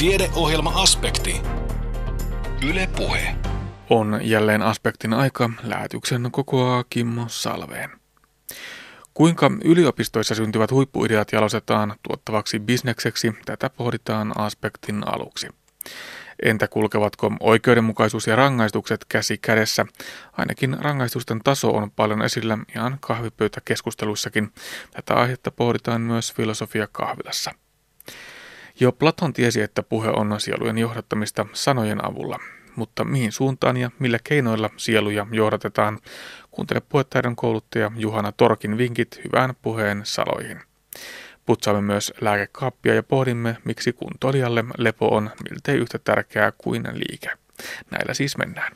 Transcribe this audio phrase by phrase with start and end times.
[0.00, 1.42] Tiedeohjelma-aspekti.
[2.68, 3.34] Yle Puhe.
[3.90, 5.50] On jälleen aspektin aika.
[5.62, 7.90] Lähetyksen kokoaa Kimmo Salveen.
[9.14, 15.48] Kuinka yliopistoissa syntyvät huippuideat jalostetaan tuottavaksi bisnekseksi, tätä pohditaan aspektin aluksi.
[16.42, 19.86] Entä kulkevatko oikeudenmukaisuus ja rangaistukset käsi kädessä?
[20.32, 24.52] Ainakin rangaistusten taso on paljon esillä ihan kahvipöytäkeskusteluissakin.
[24.90, 27.54] Tätä aihetta pohditaan myös filosofia kahvilassa.
[28.80, 32.38] Jo Platon tiesi, että puhe on sielujen johdattamista sanojen avulla.
[32.76, 35.98] Mutta mihin suuntaan ja millä keinoilla sieluja johdatetaan?
[36.50, 40.60] Kuuntele puhetaidon kouluttaja Juhana Torkin vinkit hyvään puheen saloihin.
[41.46, 47.28] Putsaamme myös lääkekaappia ja pohdimme, miksi kuntoilijalle lepo on miltei yhtä tärkeää kuin liike.
[47.90, 48.72] Näillä siis mennään.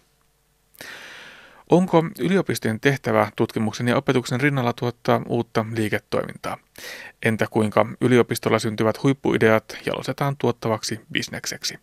[1.71, 6.57] Onko yliopistojen tehtävä tutkimuksen ja opetuksen rinnalla tuottaa uutta liiketoimintaa?
[7.23, 11.79] Entä kuinka yliopistolla syntyvät huippuideat jalostetaan tuottavaksi bisnekseksi?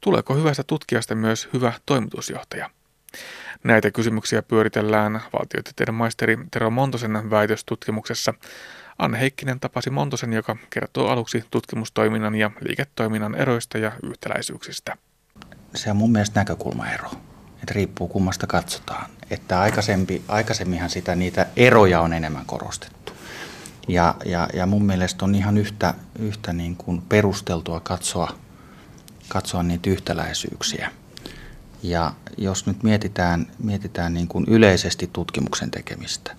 [0.00, 2.70] Tuleeko hyvästä tutkijasta myös hyvä toimitusjohtaja?
[3.64, 8.34] Näitä kysymyksiä pyöritellään valtiotieteiden maisteri Tero Montosen väitöstutkimuksessa.
[8.98, 14.96] Anne Heikkinen tapasi Montosen, joka kertoo aluksi tutkimustoiminnan ja liiketoiminnan eroista ja yhtäläisyyksistä.
[15.74, 17.10] Se on mun mielestä näkökulmaero
[17.66, 19.10] että riippuu kummasta katsotaan.
[19.30, 23.12] Että aikaisempi, aikaisemminhan sitä niitä eroja on enemmän korostettu.
[23.88, 28.32] Ja, ja, ja mun mielestä on ihan yhtä, yhtä niin kuin perusteltua katsoa,
[29.28, 30.90] katsoa niitä yhtäläisyyksiä.
[31.82, 36.36] Ja jos nyt mietitään, mietitään niin kuin yleisesti tutkimuksen tekemistä,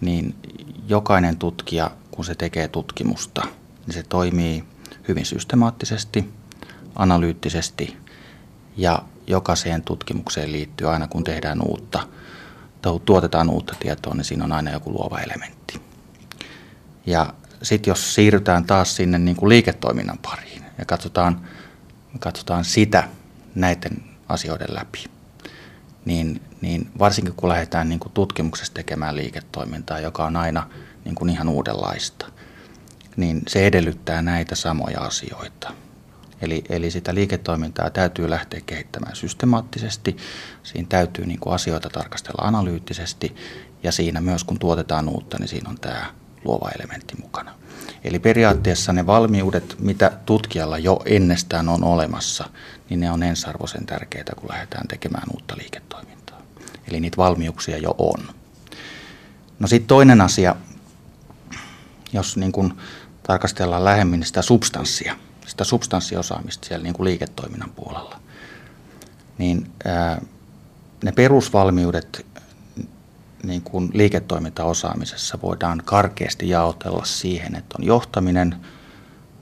[0.00, 0.34] niin
[0.88, 3.42] jokainen tutkija, kun se tekee tutkimusta,
[3.86, 4.64] niin se toimii
[5.08, 6.30] hyvin systemaattisesti,
[6.96, 7.96] analyyttisesti
[8.76, 12.08] ja jokaiseen tutkimukseen liittyy aina kun tehdään uutta,
[13.04, 15.82] tuotetaan uutta tietoa, niin siinä on aina joku luova elementti.
[17.06, 21.48] Ja sitten jos siirrytään taas sinne niin kuin liiketoiminnan pariin ja katsotaan,
[22.18, 23.08] katsotaan sitä
[23.54, 25.04] näiden asioiden läpi,
[26.04, 30.68] niin, niin varsinkin kun lähdetään niin kuin tutkimuksessa tekemään liiketoimintaa, joka on aina
[31.04, 32.26] niin kuin ihan uudenlaista,
[33.16, 35.72] niin se edellyttää näitä samoja asioita–
[36.42, 40.16] Eli, eli sitä liiketoimintaa täytyy lähteä kehittämään systemaattisesti,
[40.62, 43.36] siinä täytyy niin kuin asioita tarkastella analyyttisesti
[43.82, 46.06] ja siinä myös kun tuotetaan uutta, niin siinä on tämä
[46.44, 47.54] luova elementti mukana.
[48.04, 52.48] Eli periaatteessa ne valmiudet, mitä tutkijalla jo ennestään on olemassa,
[52.90, 56.42] niin ne on ensarvoisen tärkeitä, kun lähdetään tekemään uutta liiketoimintaa.
[56.88, 58.34] Eli niitä valmiuksia jo on.
[59.58, 60.56] No sitten toinen asia,
[62.12, 62.76] jos niin kun
[63.22, 65.16] tarkastellaan lähemmin sitä substanssia–
[65.46, 68.20] sitä substanssiosaamista siellä niin kuin liiketoiminnan puolella,
[69.38, 70.22] niin ää,
[71.04, 72.26] ne perusvalmiudet
[73.42, 78.56] niin kuin liiketoimintaosaamisessa voidaan karkeasti jaotella siihen, että on johtaminen,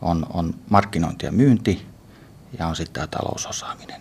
[0.03, 1.87] on, on markkinointi ja myynti
[2.59, 4.01] ja on sitten tämä talousosaaminen.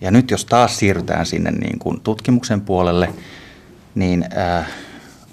[0.00, 3.14] Ja nyt jos taas siirrytään sinne niin kuin tutkimuksen puolelle,
[3.94, 4.66] niin ää,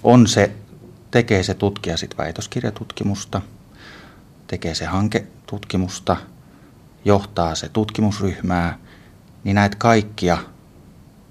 [0.02, 0.52] on se,
[1.10, 3.40] tekee se tutkija sitten väitöskirjatutkimusta–
[4.52, 6.16] tekee se hanketutkimusta,
[7.04, 8.78] johtaa se tutkimusryhmää,
[9.44, 10.38] niin näitä kaikkia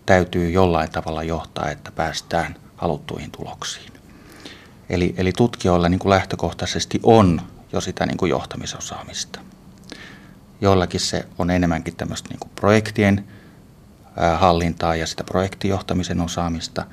[0.05, 3.91] täytyy jollain tavalla johtaa, että päästään haluttuihin tuloksiin.
[4.89, 7.41] Eli, eli tutkijoilla niin kuin lähtökohtaisesti on
[7.73, 9.39] jo sitä niin kuin johtamisosaamista.
[10.61, 13.25] Joillakin se on enemmänkin tämmöistä niin kuin projektien
[14.37, 16.85] hallintaa ja sitä projektijohtamisen osaamista.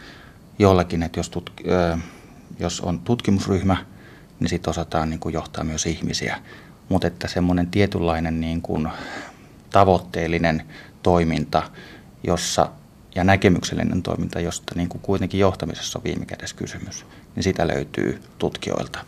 [0.59, 1.99] Joillakin, että jos, tutk-
[2.59, 3.77] jos on tutkimusryhmä–
[4.41, 6.38] niin sitten osataan niin kuin johtaa myös ihmisiä.
[6.88, 8.88] Mutta että semmoinen tietynlainen niin kuin
[9.71, 10.62] tavoitteellinen
[11.03, 11.62] toiminta,
[12.26, 12.71] jossa
[13.15, 18.22] ja näkemyksellinen toiminta, josta niin kuin kuitenkin johtamisessa on viime kädessä kysymys, niin sitä löytyy
[18.38, 18.98] tutkijoilta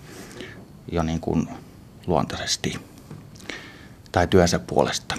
[0.93, 1.49] jo niin kuin
[2.07, 2.75] luontaisesti
[4.13, 5.15] tai työnsä puolesta.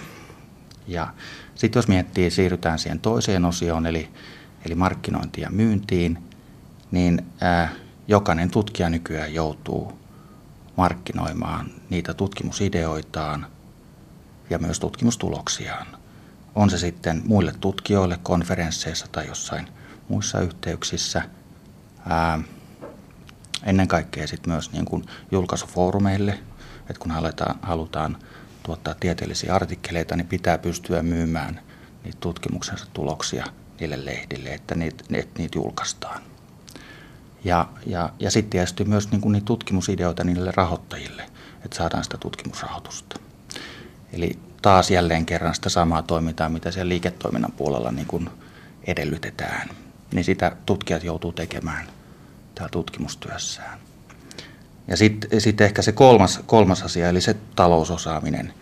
[0.87, 1.13] Ja
[1.55, 4.09] sitten jos miettii, siirrytään siihen toiseen osioon, eli,
[4.65, 6.17] eli markkinointiin ja myyntiin,
[6.91, 7.69] niin ää,
[8.07, 10.00] jokainen tutkija nykyään joutuu
[10.77, 13.47] markkinoimaan niitä tutkimusideoitaan
[14.49, 15.87] ja myös tutkimustuloksiaan.
[16.55, 19.67] On se sitten muille tutkijoille konferensseissa tai jossain
[20.09, 21.21] muissa yhteyksissä.
[22.09, 22.39] Ää,
[23.63, 26.39] ennen kaikkea sitten myös niin kuin julkaisufoorumeille,
[26.79, 28.17] että kun halutaan, halutaan
[28.63, 31.59] tuottaa tieteellisiä artikkeleita, niin pitää pystyä myymään
[32.03, 33.45] niitä tutkimuksensa tuloksia
[33.79, 36.30] niille lehdille, että niitä, että niitä julkaistaan.
[37.43, 41.25] Ja, ja, ja sitten tietysti myös niin kuin niitä tutkimusideoita niille rahoittajille,
[41.65, 43.19] että saadaan sitä tutkimusrahoitusta.
[44.13, 48.29] Eli taas jälleen kerran sitä samaa toimintaa, mitä siellä liiketoiminnan puolella niin kuin
[48.87, 49.69] edellytetään.
[50.13, 51.87] Niin sitä tutkijat joutuu tekemään
[52.55, 53.79] täällä tutkimustyössään.
[54.87, 58.53] Ja sitten sit ehkä se kolmas, kolmas asia, eli se talousosaaminen.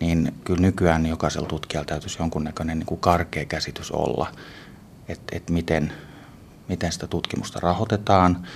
[0.00, 4.32] niin kyllä nykyään jokaisella tutkijalla täytyisi jonkunnäköinen niin kuin karkea käsitys olla,
[5.08, 5.92] että, että miten,
[6.68, 8.46] miten sitä tutkimusta rahoitetaan.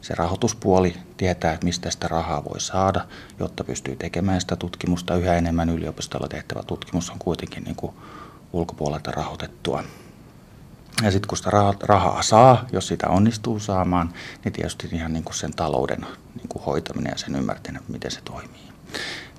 [0.00, 3.06] Se rahoituspuoli tietää, että mistä sitä rahaa voi saada,
[3.38, 5.16] jotta pystyy tekemään sitä tutkimusta.
[5.16, 7.92] Yhä enemmän yliopistolla tehtävä tutkimus on kuitenkin niin kuin
[8.52, 9.84] ulkopuolelta rahoitettua.
[11.02, 11.50] Ja sitten kun sitä
[11.82, 14.12] rahaa saa, jos sitä onnistuu saamaan,
[14.44, 16.00] niin tietysti ihan niin kuin sen talouden
[16.34, 18.68] niin kuin hoitaminen ja sen ymmärtäminen, miten se toimii.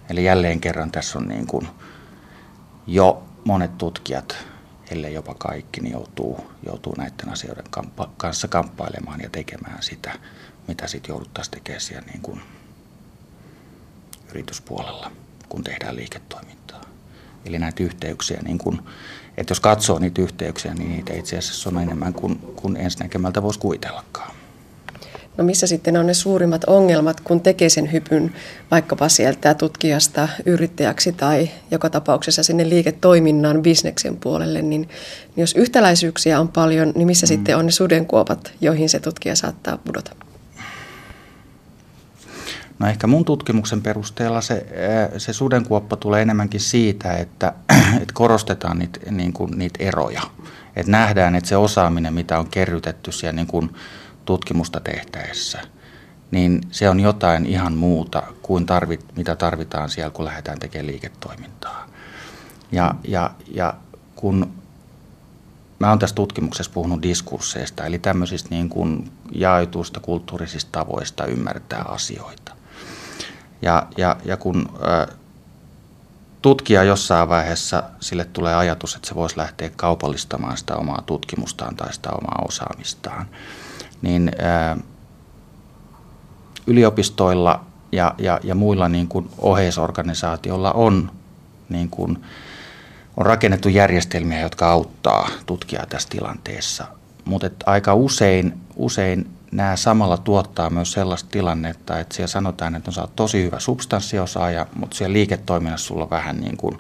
[0.10, 1.68] Eli jälleen kerran tässä on niin kuin
[2.88, 4.38] jo monet tutkijat,
[4.92, 10.20] ellei jopa kaikki, niin joutuu, joutuu näiden asioiden kamppa, kanssa kamppailemaan ja tekemään sitä,
[10.68, 12.42] mitä sitten jouduttaisiin tekemään siellä niin kuin
[14.30, 15.12] yrityspuolella,
[15.50, 16.82] kun tehdään liiketoimintaa.
[17.46, 18.82] Eli näitä yhteyksiä, niin kuin,
[19.38, 23.60] että jos katsoo niitä yhteyksiä, niin niitä itse asiassa on enemmän kuin, kuin ensinäkemältä voisi
[23.60, 24.39] kuvitellakaan.
[25.40, 28.34] No missä sitten on ne suurimmat ongelmat, kun tekee sen hypyn
[28.72, 34.90] vaikkapa sieltä tutkijasta yrittäjäksi tai joka tapauksessa sinne liiketoiminnan bisneksen puolelle, niin, niin
[35.38, 37.28] jos yhtäläisyyksiä on paljon, niin missä mm.
[37.28, 40.16] sitten on ne sudenkuopat, joihin se tutkija saattaa pudota?
[42.80, 44.66] No ehkä mun tutkimuksen perusteella se,
[45.18, 47.54] se sudenkuoppa tulee enemmänkin siitä, että,
[48.02, 50.22] että korostetaan niitä, niin kuin, niitä eroja.
[50.76, 53.70] Että nähdään, että se osaaminen, mitä on kerrytetty siellä niin kuin
[54.30, 55.62] tutkimusta tehtäessä,
[56.32, 61.88] niin se on jotain ihan muuta kuin tarvit, mitä tarvitaan siellä, kun lähdetään tekemään liiketoimintaa.
[62.72, 63.74] Ja, ja, ja
[64.16, 64.54] kun
[65.80, 72.56] mä oon tässä tutkimuksessa puhunut diskursseista, eli tämmöisistä niin kuin jaetuista kulttuurisista tavoista ymmärtää asioita.
[73.62, 75.08] Ja, ja, ja kun ä,
[76.42, 81.94] tutkija jossain vaiheessa, sille tulee ajatus, että se voisi lähteä kaupallistamaan sitä omaa tutkimustaan tai
[81.94, 83.26] sitä omaa osaamistaan,
[84.02, 84.32] niin
[86.68, 91.12] yliopistoilla ja, ja, ja muilla niin kuin oheisorganisaatioilla on,
[91.70, 92.24] niin kuin,
[93.18, 96.86] on rakennettu järjestelmiä, jotka auttaa tutkijaa tässä tilanteessa.
[97.26, 103.02] Mutta aika usein, usein nämä samalla tuottaa myös sellaista tilannetta, että siellä sanotaan, että sä
[103.02, 106.78] oot tosi hyvä substanssiosaaja, mutta siellä liiketoiminnassa sulla on vähän niin kuin,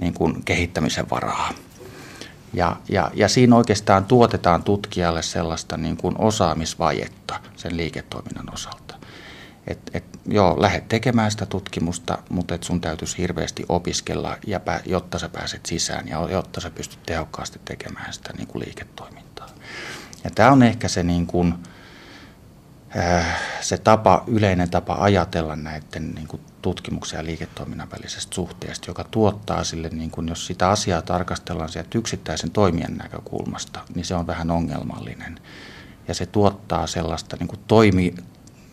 [0.00, 1.48] niin kuin kehittämisen varaa.
[2.52, 8.94] Ja, ja, ja siinä oikeastaan tuotetaan tutkijalle sellaista niin kuin osaamisvajetta sen liiketoiminnan osalta.
[9.66, 14.80] Et, et, joo, lähdet tekemään sitä tutkimusta, mutta et sun täytyisi hirveästi opiskella, ja pä,
[14.86, 19.48] jotta sä pääset sisään ja jotta sä pystyt tehokkaasti tekemään sitä niin kuin liiketoimintaa.
[20.24, 21.72] Ja tämä on ehkä se niin kuin, Äh,
[23.60, 29.64] se tapa, yleinen tapa ajatella näiden niin kuin tutkimuksen ja liiketoiminnan välisestä suhteesta, joka tuottaa
[29.64, 34.50] sille, niin kuin jos sitä asiaa tarkastellaan sieltä yksittäisen toimijan näkökulmasta, niin se on vähän
[34.50, 35.38] ongelmallinen.
[36.08, 38.14] Ja se tuottaa sellaista niin kuin toimi,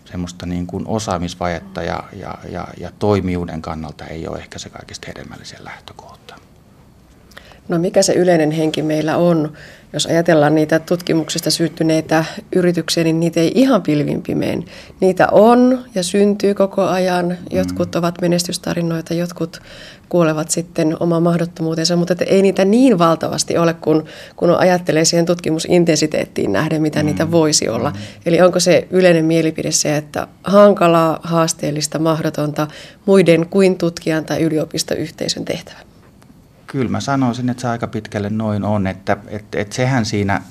[0.05, 5.07] semmoista niin kuin osaamisvajetta ja, ja, ja, ja toimijuuden kannalta ei ole ehkä se kaikista
[5.07, 6.48] hedelmällisen lähtökohta.
[7.69, 9.53] No mikä se yleinen henki meillä on?
[9.93, 12.25] Jos ajatellaan niitä tutkimuksesta syttyneitä
[12.55, 14.65] yrityksiä, niin niitä ei ihan pilvin pimeen.
[14.99, 17.37] Niitä on ja syntyy koko ajan.
[17.49, 19.61] Jotkut ovat menestystarinoita, jotkut
[20.09, 24.05] kuolevat sitten omaan mahdottomuutensa, mutta että ei niitä niin valtavasti ole, kun,
[24.35, 27.05] kun ajattelee siihen tutkimusintensiteettiin nähden, mitä mm.
[27.05, 27.89] niitä voisi olla.
[27.89, 27.97] Mm.
[28.25, 32.67] Eli onko se yleinen mielipide se, että hankalaa, haasteellista, mahdotonta
[33.05, 35.88] muiden kuin tutkijan tai yliopistoyhteisön tehtävä?
[36.71, 40.41] Kyllä mä sanoisin, että se aika pitkälle noin on, että, että, että sehän siinä,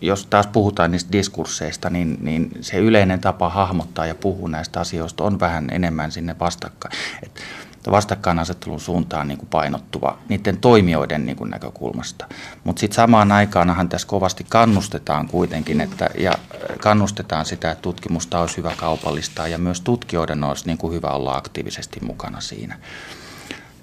[0.00, 5.24] jos taas puhutaan niistä diskursseista, niin, niin se yleinen tapa hahmottaa ja puhua näistä asioista
[5.24, 6.94] on vähän enemmän sinne vastakkain.
[7.22, 7.40] Että
[7.90, 12.26] vastakkainasettelun suuntaan niin kuin painottuva niiden toimijoiden niin kuin näkökulmasta.
[12.64, 16.32] Mutta sitten samaan aikaanhan tässä kovasti kannustetaan kuitenkin, että, ja
[16.80, 21.36] kannustetaan sitä, että tutkimusta olisi hyvä kaupallistaa ja myös tutkijoiden olisi niin kuin hyvä olla
[21.36, 22.78] aktiivisesti mukana siinä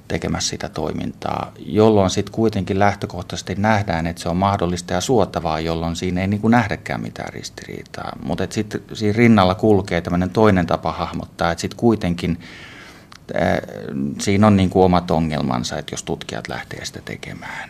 [0.08, 5.96] tekemässä sitä toimintaa, jolloin sitten kuitenkin lähtökohtaisesti nähdään, että se on mahdollista ja suotavaa, jolloin
[5.96, 8.12] siinä ei niin kuin nähdäkään mitään ristiriitaa.
[8.24, 12.40] Mutta sitten siinä rinnalla kulkee tämmöinen toinen tapa hahmottaa, että sitten kuitenkin
[13.36, 13.58] äh,
[14.22, 17.70] siinä on niin kuin omat ongelmansa, että jos tutkijat lähtee sitä tekemään.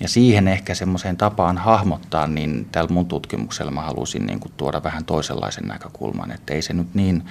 [0.00, 4.82] Ja siihen ehkä semmoiseen tapaan hahmottaa, niin tällä mun tutkimuksella mä halusin niin kuin tuoda
[4.82, 7.24] vähän toisenlaisen näkökulman, että ei se nyt niin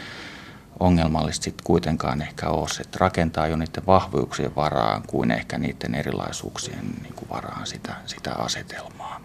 [0.79, 5.95] ongelmallista sitten kuitenkaan ehkä ole se, että rakentaa jo niiden vahvuuksien varaan kuin ehkä niiden
[5.95, 9.21] erilaisuuksien niin kuin varaan sitä, sitä asetelmaa.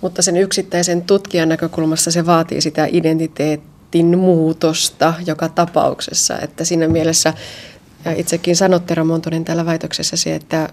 [0.00, 7.34] Mutta sen yksittäisen tutkijan näkökulmassa se vaatii sitä identiteetin muutosta joka tapauksessa, että siinä mielessä
[8.04, 10.68] Ja itsekin sanot Tero Montonen täällä väitöksessäsi, että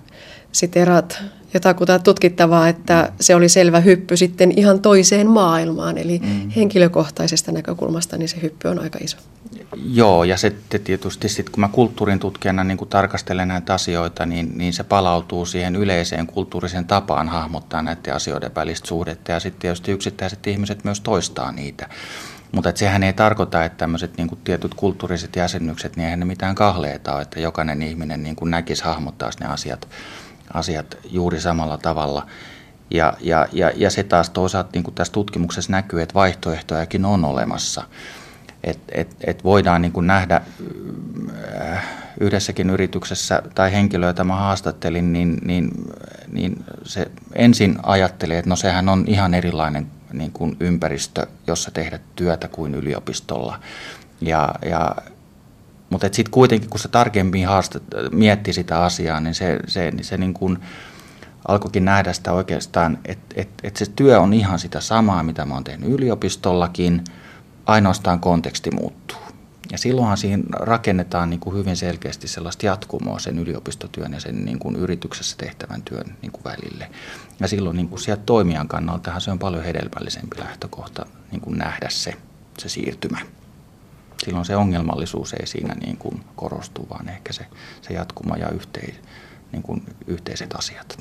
[0.52, 5.98] siterat jotakuta tutkittavaa, että se oli selvä hyppy sitten ihan toiseen maailmaan.
[5.98, 6.50] Eli mm.
[6.50, 9.18] henkilökohtaisesta näkökulmasta niin se hyppy on aika iso.
[9.90, 14.58] Joo, ja sitten tietysti sit, kun mä kulttuurin tutkijana niin kun tarkastelen näitä asioita, niin,
[14.58, 19.32] niin se palautuu siihen yleiseen kulttuurisen tapaan hahmottaa näiden asioiden välistä suhdetta.
[19.32, 21.90] Ja sitten tietysti yksittäiset ihmiset myös toistaa niitä.
[22.52, 27.14] Mutta sehän ei tarkoita, että tämmöiset niin tietyt kulttuuriset jäsennykset, niin eihän ne mitään kahleita
[27.14, 29.88] ole, että jokainen ihminen niin näkisi hahmottaa ne asiat
[30.54, 32.28] asiat juuri samalla tavalla.
[32.92, 37.26] Ja, ja, ja, ja se taas toisaalta niin kuin tässä tutkimuksessa näkyy, että vaihtoehtojakin on
[37.26, 37.84] olemassa.
[38.64, 40.42] Et, et, et voidaan niin kuin nähdä
[41.72, 41.86] äh,
[42.20, 45.72] yhdessäkin yrityksessä tai henkilöä, jota mä haastattelin, niin, niin,
[46.32, 49.88] niin se ensin ajattelee, että no sehän on ihan erilainen
[50.18, 53.60] niin kuin ympäristö, jossa tehdä työtä kuin yliopistolla.
[54.22, 54.96] Ja, ja
[55.90, 60.18] mutta sitten kuitenkin, kun se tarkemmin haastat, mietti sitä asiaa, niin se, se, niin se
[60.18, 60.58] niin kuin
[61.48, 65.54] alkoikin nähdä sitä oikeastaan, että et, et se työ on ihan sitä samaa, mitä mä
[65.54, 67.04] oon tehnyt yliopistollakin,
[67.66, 69.25] ainoastaan konteksti muuttuu.
[69.72, 74.60] Ja silloinhan siinä rakennetaan niin kuin hyvin selkeästi sellaista jatkumoa sen yliopistotyön ja sen niin
[74.60, 76.90] kuin yrityksessä tehtävän työn niin kuin välille.
[77.40, 81.88] Ja silloin niin kuin sieltä toimijan kannalta se on paljon hedelmällisempi lähtökohta niin kuin nähdä
[81.90, 82.14] se,
[82.58, 83.20] se siirtymä
[84.26, 87.46] silloin se ongelmallisuus ei siinä niin kuin korostu, vaan ehkä se,
[87.82, 88.96] se jatkuma ja yhteis,
[89.52, 90.98] niin kuin yhteiset asiat.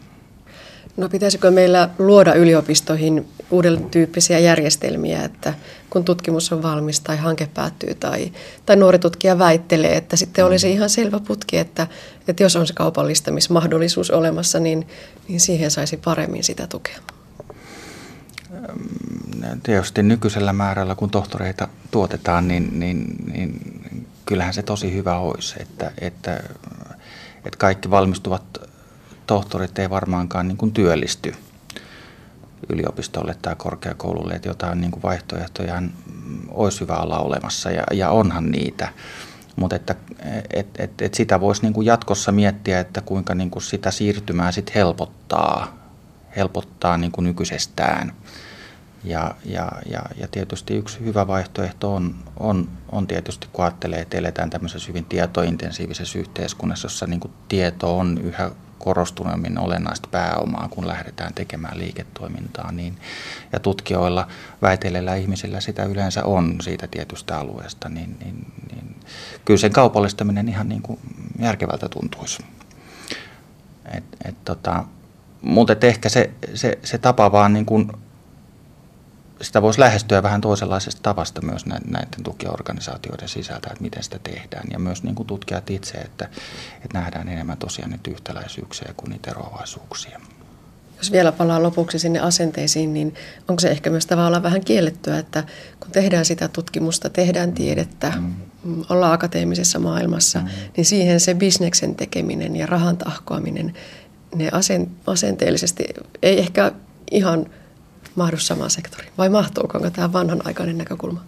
[0.97, 5.55] No pitäisikö meillä luoda yliopistoihin uuden tyyppisiä järjestelmiä, että
[5.91, 8.33] kun tutkimus on valmis tai hanke päättyy tai,
[8.67, 11.87] tai nuori tutkija väittelee, että sitten olisi ihan selvä putki, että,
[12.29, 14.89] että jos on se kaupallistamismahdollisuus olemassa, niin,
[15.29, 16.99] niin siihen saisi paremmin sitä tukea.
[19.63, 25.93] Tietysti nykyisellä määrällä, kun tohtoreita tuotetaan, niin, niin, niin kyllähän se tosi hyvä olisi, että,
[26.01, 26.43] että,
[27.45, 28.43] että kaikki valmistuvat
[29.27, 31.35] tohtorit ei varmaankaan niin kuin työllisty
[32.69, 35.83] yliopistolle tai korkeakoululle, että jotain niin kuin vaihtoehtoja
[36.49, 38.89] olisi hyvä olla olemassa ja, ja onhan niitä.
[39.57, 39.95] Mutta että
[40.53, 44.53] et, et, et sitä voisi niin kuin jatkossa miettiä, että kuinka niin kuin sitä siirtymää
[44.53, 45.79] sit helpottaa,
[46.37, 48.13] helpottaa niin kuin nykyisestään.
[49.05, 54.19] Ja, ja, ja, ja tietysti yksi hyvä vaihtoehto on, on, on tietysti, kun ajattelee, että
[54.19, 61.35] eletään tämmöisessä hyvin tietointensiivisessä yhteiskunnassa, jossa niin tieto on yhä korostuneemmin olennaista pääomaa, kun lähdetään
[61.35, 62.73] tekemään liiketoimintaa.
[62.73, 62.97] Niin,
[63.53, 64.29] ja tutkijoilla,
[64.63, 68.97] väiteleillä ihmisillä sitä yleensä on siitä tietystä alueesta, niin, niin, niin
[69.45, 70.99] kyllä sen kaupallistaminen ihan niin kuin
[71.39, 72.45] järkevältä tuntuisi.
[73.97, 74.85] Et, et tota,
[75.43, 77.93] mutta ehkä se, se, se tapa vaan niin kuin
[79.45, 84.67] sitä voisi lähestyä vähän toisenlaisesta tavasta myös näiden tukiorganisaatioiden sisältä, että miten sitä tehdään.
[84.73, 86.29] Ja myös niin kuin tutkijat itse, että,
[86.75, 90.21] että nähdään enemmän tosiaan niitä yhtäläisyyksiä kuin niitä eroavaisuuksia.
[90.99, 93.15] Jos vielä palaa lopuksi sinne asenteisiin, niin
[93.49, 95.45] onko se ehkä myös tavallaan vähän kiellettyä, että
[95.81, 98.35] kun tehdään sitä tutkimusta, tehdään tiedettä, mm.
[98.65, 100.49] mm ollaan akateemisessa maailmassa, mm.
[100.77, 103.75] niin siihen se bisneksen tekeminen ja rahan tahkoaminen,
[104.35, 104.51] ne
[105.07, 105.85] asenteellisesti
[106.23, 106.73] ei ehkä
[107.11, 107.47] ihan–
[108.15, 109.13] mahdu samaan sektoriin?
[109.19, 111.25] Vai mahtuuko, onko tämä vanhanaikainen näkökulma?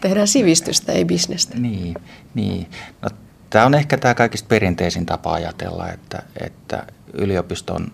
[0.00, 1.58] Tehdään sivistystä, ei bisnestä.
[1.58, 1.94] Niin,
[2.34, 2.70] niin.
[3.02, 3.08] No,
[3.50, 7.92] tämä on ehkä tämä kaikista perinteisin tapa ajatella, että, että yliopiston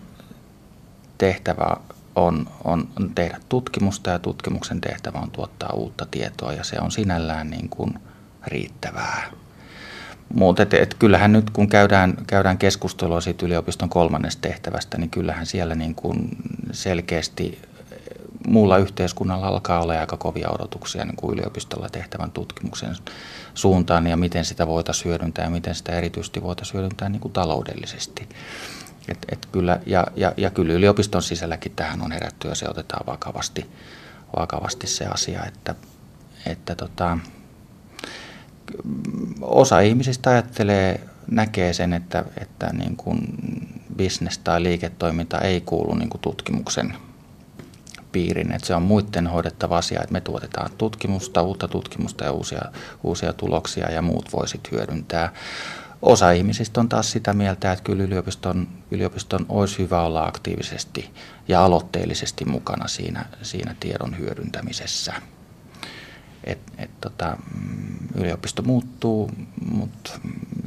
[1.17, 1.77] tehtävä
[2.15, 7.49] on, on, tehdä tutkimusta ja tutkimuksen tehtävä on tuottaa uutta tietoa ja se on sinällään
[7.49, 7.93] niin kuin
[8.47, 9.31] riittävää.
[10.33, 15.45] Mutta et, et kyllähän nyt kun käydään, käydään keskustelua siitä yliopiston kolmannesta tehtävästä, niin kyllähän
[15.45, 16.29] siellä niin kuin
[16.71, 17.59] selkeästi
[18.47, 22.95] muulla yhteiskunnalla alkaa olla aika kovia odotuksia niin kuin yliopistolla tehtävän tutkimuksen
[23.53, 28.29] suuntaan ja miten sitä voitaisiin hyödyntää ja miten sitä erityisesti voitaisiin hyödyntää niin kuin taloudellisesti.
[29.07, 33.05] Et, et kyllä, ja, ja, ja kyllä yliopiston sisälläkin tähän on herätty ja se otetaan
[33.05, 33.65] vakavasti,
[34.39, 35.75] vakavasti se asia, että,
[36.45, 37.17] että tota,
[39.41, 40.99] osa ihmisistä ajattelee,
[41.31, 43.19] näkee sen, että, että niin kuin
[43.97, 46.93] business tai liiketoiminta ei kuulu niin kuin tutkimuksen
[48.11, 52.61] piirin, että se on muiden hoidettava asia, että me tuotetaan tutkimusta, uutta tutkimusta ja uusia,
[53.03, 55.33] uusia tuloksia ja muut voisit hyödyntää.
[56.01, 61.09] Osa ihmisistä on taas sitä mieltä, että kyllä yliopiston, yliopiston olisi hyvä olla aktiivisesti
[61.47, 65.13] ja aloitteellisesti mukana siinä, siinä tiedon hyödyntämisessä.
[66.43, 69.31] Et, et tota, mm, yliopisto muuttuu,
[69.71, 70.11] mutta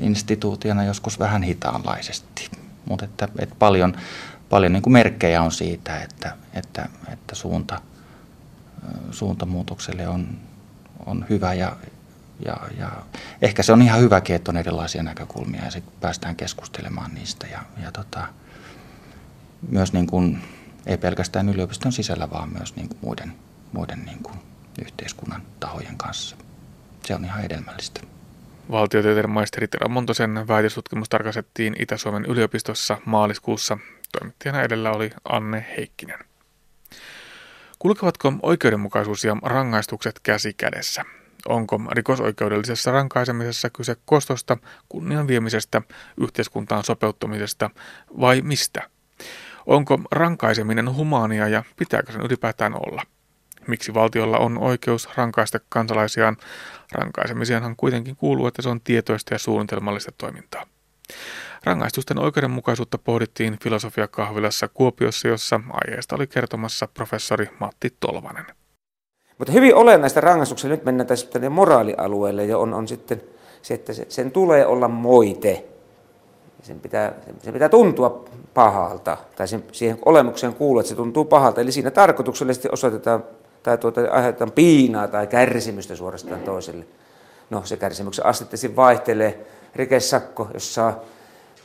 [0.00, 2.50] instituutiona joskus vähän hitaanlaisesti.
[2.84, 3.96] Mutta että, et paljon,
[4.48, 7.80] paljon niin kuin merkkejä on siitä, että, että, että suunta,
[9.10, 10.38] suuntamuutokselle on,
[11.06, 11.76] on hyvä ja
[12.44, 12.90] ja, ja
[13.42, 17.46] ehkä se on ihan hyväkin, että on erilaisia näkökulmia ja sitten päästään keskustelemaan niistä.
[17.46, 18.26] Ja, ja tota,
[19.68, 20.42] myös niin kuin,
[20.86, 23.34] ei pelkästään yliopiston sisällä, vaan myös niin kuin muiden,
[23.72, 24.38] muiden niin kuin
[24.82, 26.36] yhteiskunnan tahojen kanssa.
[27.04, 28.00] Se on ihan hedelmällistä.
[28.70, 33.78] Valtiotieteiden maisteri Tero Montosen väitöstutkimus tarkastettiin Itä-Suomen yliopistossa maaliskuussa.
[34.18, 36.18] Toimittajana edellä oli Anne Heikkinen.
[37.78, 41.04] Kulkevatko oikeudenmukaisuus ja rangaistukset käsi kädessä?
[41.48, 44.56] Onko rikosoikeudellisessa rankaisemisessa kyse kostosta,
[44.88, 45.82] kunnian viemisestä,
[46.20, 47.70] yhteiskuntaan sopeuttamisesta
[48.20, 48.90] vai mistä?
[49.66, 53.02] Onko rankaiseminen humaania ja pitääkö sen ylipäätään olla?
[53.66, 56.36] Miksi valtiolla on oikeus rankaista kansalaisiaan?
[56.92, 60.66] Rankaisemiseenhan kuitenkin kuuluu, että se on tietoista ja suunnitelmallista toimintaa.
[61.64, 68.44] Rangaistusten oikeudenmukaisuutta pohdittiin filosofiakahvilassa Kuopiossa, jossa aiheesta oli kertomassa professori Matti Tolvanen.
[69.38, 73.22] Mutta hyvin olennaista rangaistuksia, nyt mennään tässä tänne moraalialueelle, ja on, on sitten
[73.62, 75.64] se, että sen tulee olla moite.
[76.62, 81.60] Sen pitää, sen pitää tuntua pahalta, tai sen, siihen olemukseen kuuluu, että se tuntuu pahalta.
[81.60, 83.24] Eli siinä tarkoituksellisesti osoitetaan
[83.64, 86.86] tai tuota, aiheutetaan piinaa tai kärsimystä suorastaan toiselle.
[87.50, 89.46] No se kärsimyksen aste vaihtelee.
[89.74, 91.00] Rikesakko, jos saa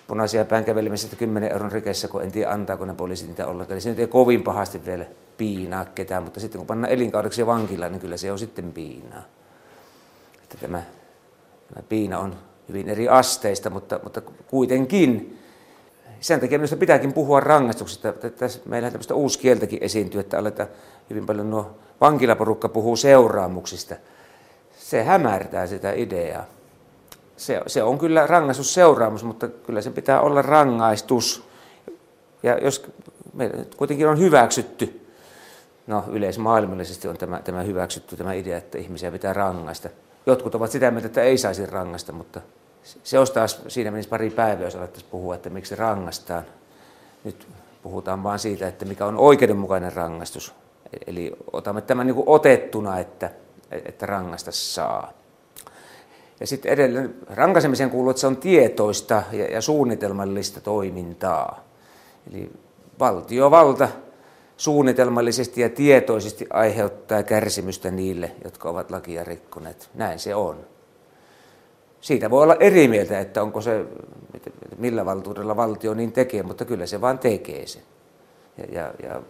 [0.08, 3.72] punaisia päänkävelimisestä 10 euron rikessä, kun en tiedä antaako ne poliisit niitä ollenkaan.
[3.74, 5.06] Eli se nyt ei kovin pahasti vielä
[5.38, 9.24] piinaa ketään, mutta sitten kun pannaan elinkaudeksi vankilaan, niin kyllä se on sitten piinaa.
[10.44, 10.84] Että tämä,
[11.74, 12.36] tämä piina on
[12.70, 15.39] hyvin eri asteista, mutta, mutta kuitenkin
[16.20, 18.14] sen takia minusta pitääkin puhua rangaistuksista.
[18.14, 20.70] Tässä meillä tämmöistä uuskieltäkin esiintyy, että aletaan
[21.10, 23.96] hyvin paljon nuo vankilaporukka puhuu seuraamuksista.
[24.78, 26.46] Se hämärtää sitä ideaa
[27.40, 31.44] se, se on kyllä rangaistusseuraamus, mutta kyllä se pitää olla rangaistus.
[32.44, 32.86] Ja jos
[33.34, 35.06] me kuitenkin on hyväksytty,
[35.88, 39.90] no yleismaailmallisesti on tämä, tämä hyväksytty tämä idea, että ihmisiä pitää rangaista.
[40.26, 42.42] Jotkut ovat sitä mieltä, että ei saisi rangaista, mutta
[42.84, 46.44] se olisi taas, siinä menisi pari päivää, jos alettaisiin puhua, että miksi rangaistaan.
[47.24, 47.48] Nyt
[47.84, 50.54] puhutaan vain siitä, että mikä on oikeudenmukainen rangaistus.
[51.08, 53.32] Eli otamme tämän niin otettuna, että,
[53.72, 55.14] että rangaista saa.
[56.40, 61.64] Ja sitten edelleen rankaisemiseen kuuluu, että se on tietoista ja, ja suunnitelmallista toimintaa.
[62.32, 62.52] Eli
[63.00, 63.90] valtiovalta
[64.58, 69.90] suunnitelmallisesti ja tietoisesti aiheuttaa kärsimystä niille, jotka ovat lakia rikkoneet.
[69.94, 70.66] Näin se on.
[72.02, 73.86] Siitä voi olla eri mieltä, että onko se,
[74.78, 77.82] millä valtuudella valtio niin tekee, mutta kyllä se vaan tekee sen.
[78.58, 79.22] Ja, ja, ja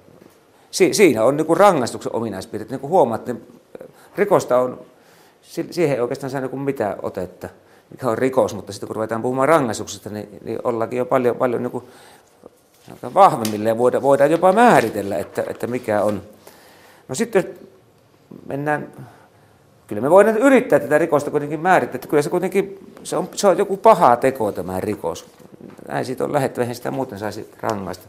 [0.71, 2.71] siinä on niin rangaistuksen ominaispiirteet.
[2.71, 3.59] Niin kuin huomaat, niin
[4.17, 4.79] rikosta on
[5.41, 7.49] siihen ei oikeastaan saa niin mitään otetta,
[7.91, 11.63] mikä on rikos, mutta sitten kun ruvetaan puhumaan rangaistuksesta, niin, niin ollaankin jo paljon, paljon
[11.63, 11.83] niin kuin
[13.13, 16.21] vahvemmille ja voidaan, voidaan jopa määritellä, että, että mikä on.
[17.07, 17.49] No sitten
[18.47, 18.93] mennään,
[19.89, 23.47] kyllä me voidaan yrittää tätä rikosta kuitenkin määrittää, että kyllä se kuitenkin, se on, se
[23.47, 25.25] on joku paha teko tämä rikos.
[25.87, 28.07] Näin siitä on lähettävä, eihän sitä muuten saisi rangaista.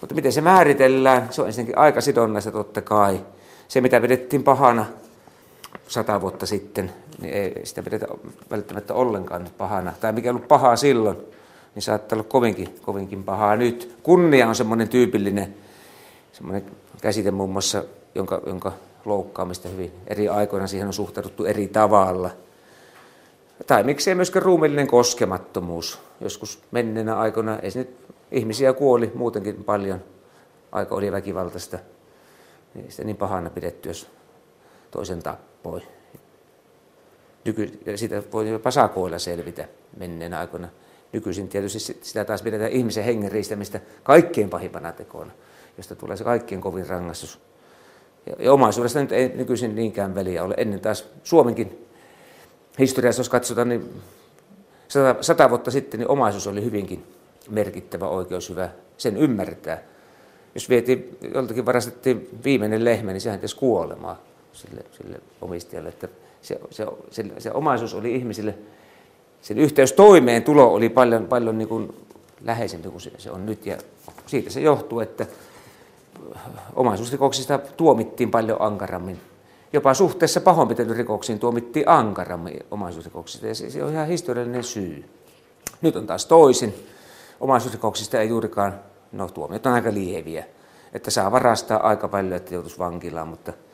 [0.00, 3.20] Mutta miten se määritellään, se on ensinnäkin aika sidonnaista totta kai.
[3.68, 4.86] Se, mitä vedettiin pahana
[5.88, 8.06] sata vuotta sitten, niin ei sitä pidetä
[8.50, 9.92] välttämättä ollenkaan pahana.
[10.00, 11.16] Tai mikä on ollut pahaa silloin,
[11.74, 13.96] niin saattaa olla kovinkin, kovinkin pahaa nyt.
[14.02, 15.54] Kunnia on semmoinen tyypillinen
[16.36, 16.64] semmoinen
[17.00, 18.72] käsite muun muassa, jonka, jonka
[19.06, 22.30] loukkaamista hyvin eri aikoina siihen on suhtauduttu eri tavalla.
[23.66, 26.00] Tai miksei myöskään ruumillinen koskemattomuus.
[26.20, 27.96] Joskus menneenä aikoina, ei nyt
[28.32, 30.00] ihmisiä kuoli muutenkin paljon,
[30.72, 31.78] aika oli väkivaltaista.
[32.74, 34.10] Niin sitä niin pahana pidetty, jos
[34.90, 35.82] toisen tappoi.
[37.44, 40.68] Nyky, siitä voi jopa sakoilla selvitä menneenä aikoina.
[41.12, 45.32] Nykyisin tietysti sitä taas pidetään ihmisen hengen riistämistä kaikkein pahimpana tekoona,
[45.76, 47.40] josta tulee se kaikkien kovin rangaistus.
[48.38, 50.54] Ja, omaisuudesta nyt ei nykyisin niinkään väliä ole.
[50.56, 51.86] Ennen taas Suomenkin
[52.78, 53.90] historiassa, jos katsotaan, niin
[54.88, 57.06] sata, sata vuotta sitten niin omaisuus oli hyvinkin
[57.50, 59.82] merkittävä oikeus, hyvä sen ymmärtää.
[60.54, 65.88] Jos vietiin, joltakin varastettiin viimeinen lehmä, niin sehän tietysti kuolemaa sille, sille omistajalle.
[65.88, 66.08] Että
[66.42, 68.54] se, se, se, se omaisuus oli ihmisille,
[69.42, 71.94] sen yhteys toimeen tulo oli paljon, paljon niin kuin
[72.44, 73.66] läheisempi kuin se on nyt.
[73.66, 73.76] Ja
[74.26, 75.26] siitä se johtuu, että
[76.74, 79.20] omaisuusrikoksista tuomittiin paljon ankarammin.
[79.72, 85.04] Jopa suhteessa pahoinpitelyrikoksiin tuomittiin ankarammin omaisuusrikoksista, ja se, on ihan historiallinen syy.
[85.80, 86.74] Nyt on taas toisin.
[87.40, 88.80] Omaisuusrikoksista ei juurikaan,
[89.12, 90.44] no tuomiot on aika lieviä,
[90.92, 93.52] että saa varastaa aika paljon, että joutuisi vankilaan, mutta–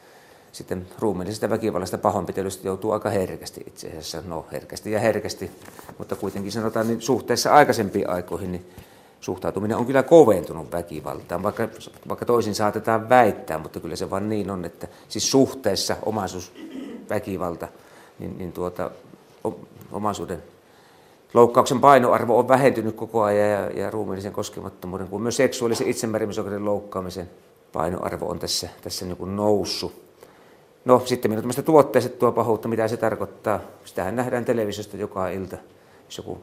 [0.53, 5.51] sitten ruumiillisesta väkivallasta pahoinpitelystä joutuu aika herkästi itse asiassa, no herkästi ja herkästi,
[5.99, 8.67] mutta kuitenkin sanotaan niin suhteessa aikaisempiin aikoihin, niin
[9.23, 11.69] suhtautuminen on kyllä koventunut väkivaltaan, vaikka,
[12.09, 17.69] vaikka toisin saatetaan väittää, mutta kyllä se vaan niin on, että siis suhteessa omaisuusväkivalta
[18.19, 18.91] niin, niin tuota,
[19.93, 20.43] omaisuuden
[21.35, 27.31] loukkauksen painoarvo on vähentynyt koko ajan ja, ja ruumiillisen koskemattomuuden kuin myös seksuaalisen itsemääräämisoikeuden loukkaamisen
[27.73, 30.03] painoarvo on tässä, tässä niin kuin noussut.
[30.85, 33.61] No sitten meillä on tämmöistä tuotteistettua pahuutta, mitä se tarkoittaa.
[33.85, 35.57] Sitähän nähdään televisiosta joka ilta.
[36.13, 36.39] Jos joku,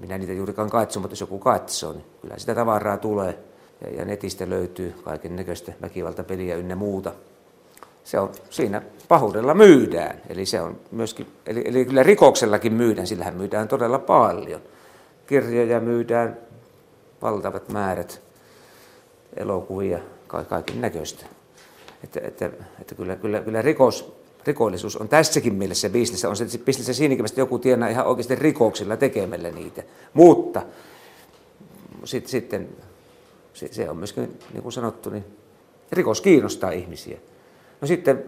[0.00, 3.38] minä niitä juurikaan katso, mutta jos joku katsoo, niin kyllä sitä tavaraa tulee.
[3.80, 7.12] Ja, ja netistä löytyy kaiken näköistä väkivaltapeliä ynnä muuta.
[8.04, 10.20] Se on siinä pahuudella myydään.
[10.28, 14.60] Eli, se on myöskin, eli, eli kyllä rikoksellakin myydään, sillähän myydään todella paljon.
[15.26, 16.36] Kirjoja myydään
[17.22, 18.22] valtavat määrät,
[19.36, 19.98] elokuvia,
[20.48, 21.26] kaiken näköistä.
[22.04, 24.17] Että, että, että kyllä, kyllä, kyllä rikos,
[24.48, 26.24] rikollisuus on tässäkin mielessä bisnes.
[26.24, 29.82] On se bisnes siinäkin, että joku tienaa ihan oikeasti rikoksilla tekemällä niitä.
[30.14, 30.62] Mutta
[32.04, 32.68] sit, sitten
[33.54, 35.24] se, se on myöskin, niin kuin sanottu, niin
[35.92, 37.18] rikos kiinnostaa ihmisiä.
[37.80, 38.24] No sitten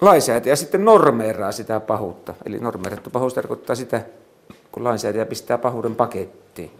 [0.00, 2.34] lainsäätäjä sitten normeeraa sitä pahuutta.
[2.46, 4.02] Eli normeerattu pahuus tarkoittaa sitä,
[4.72, 6.70] kun lainsäätäjä pistää pahuuden pakettiin.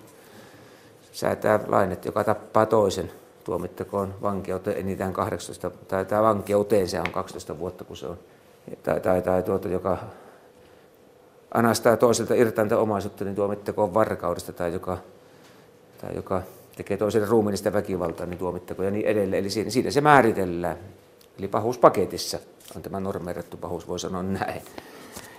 [1.12, 3.10] Säätää lainet, joka tappaa toisen,
[3.44, 8.18] tuomittakoon vankeuteen enintään 18, tai tämä vankeuteen se on 12 vuotta, kun se on.
[8.82, 9.98] Tai, tai, tai tuota, joka
[11.54, 14.98] anastaa toiselta irtainta omaisuutta, niin tuomittakoon varkaudesta, tai joka,
[16.00, 16.42] tai joka
[16.76, 19.40] tekee toiselle ruumiillista väkivaltaa, niin tuomittakoon ja niin edelleen.
[19.40, 20.76] Eli siinä, siinä se määritellään.
[21.38, 22.38] Eli pahuuspaketissa
[22.76, 24.62] on tämä normeerattu pahuus, voi sanoa näin.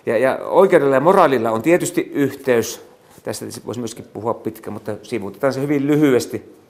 [0.05, 2.81] Ja, ja oikeudella ja moraalilla on tietysti yhteys,
[3.23, 6.60] tästä voisi myöskin puhua pitkä, mutta sivutetaan se hyvin lyhyesti,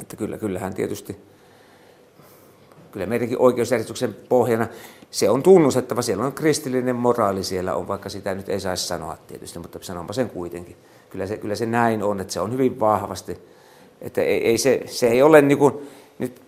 [0.00, 1.16] että kyllä, kyllähän tietysti,
[2.92, 4.66] kyllä meidänkin oikeusjärjestyksen pohjana
[5.10, 9.16] se on tunnustettava, siellä on kristillinen moraali, siellä on, vaikka sitä nyt ei saisi sanoa
[9.26, 10.76] tietysti, mutta sanonpa sen kuitenkin.
[11.10, 13.38] Kyllä se, kyllä se näin on, että se on hyvin vahvasti,
[14.00, 15.74] että ei, ei se, se ei ole niin kuin,
[16.18, 16.42] nyt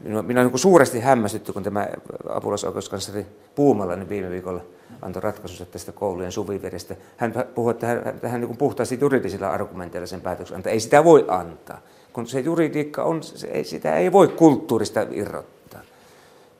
[0.00, 1.88] minua, minua niin suuresti hämmästytty, kun tämä
[2.28, 4.60] apulaisoikeuskansleri Puumalainen viime viikolla
[5.02, 6.96] antoi ratkaisunsa tästä koulujen suvivedestä.
[7.16, 10.72] Hän puhui, että hän, hän niin puhtaasti juridisilla argumenteilla sen päätöksen antaa.
[10.72, 11.80] Ei sitä voi antaa,
[12.12, 15.80] kun se juridiikka on, se sitä ei voi kulttuurista irrottaa.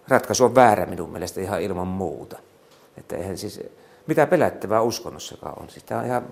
[0.08, 2.38] Ratkaisu on väärä minun mielestä ihan ilman muuta.
[2.98, 3.60] Että eihän siis,
[4.06, 5.70] mitä pelättävää uskonnossakaan on.
[5.70, 6.26] Sitä on ihan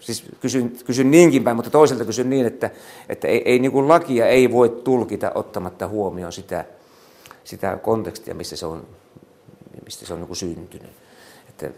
[0.00, 2.70] Siis kysyn, kysyn niinkin päin, mutta toiselta kysyn niin, että,
[3.08, 6.64] että ei, ei niin kuin lakia ei voi tulkita ottamatta huomioon sitä,
[7.44, 8.86] sitä kontekstia, missä se on,
[9.84, 10.90] mistä se on niin kuin syntynyt.
[11.48, 11.70] Että,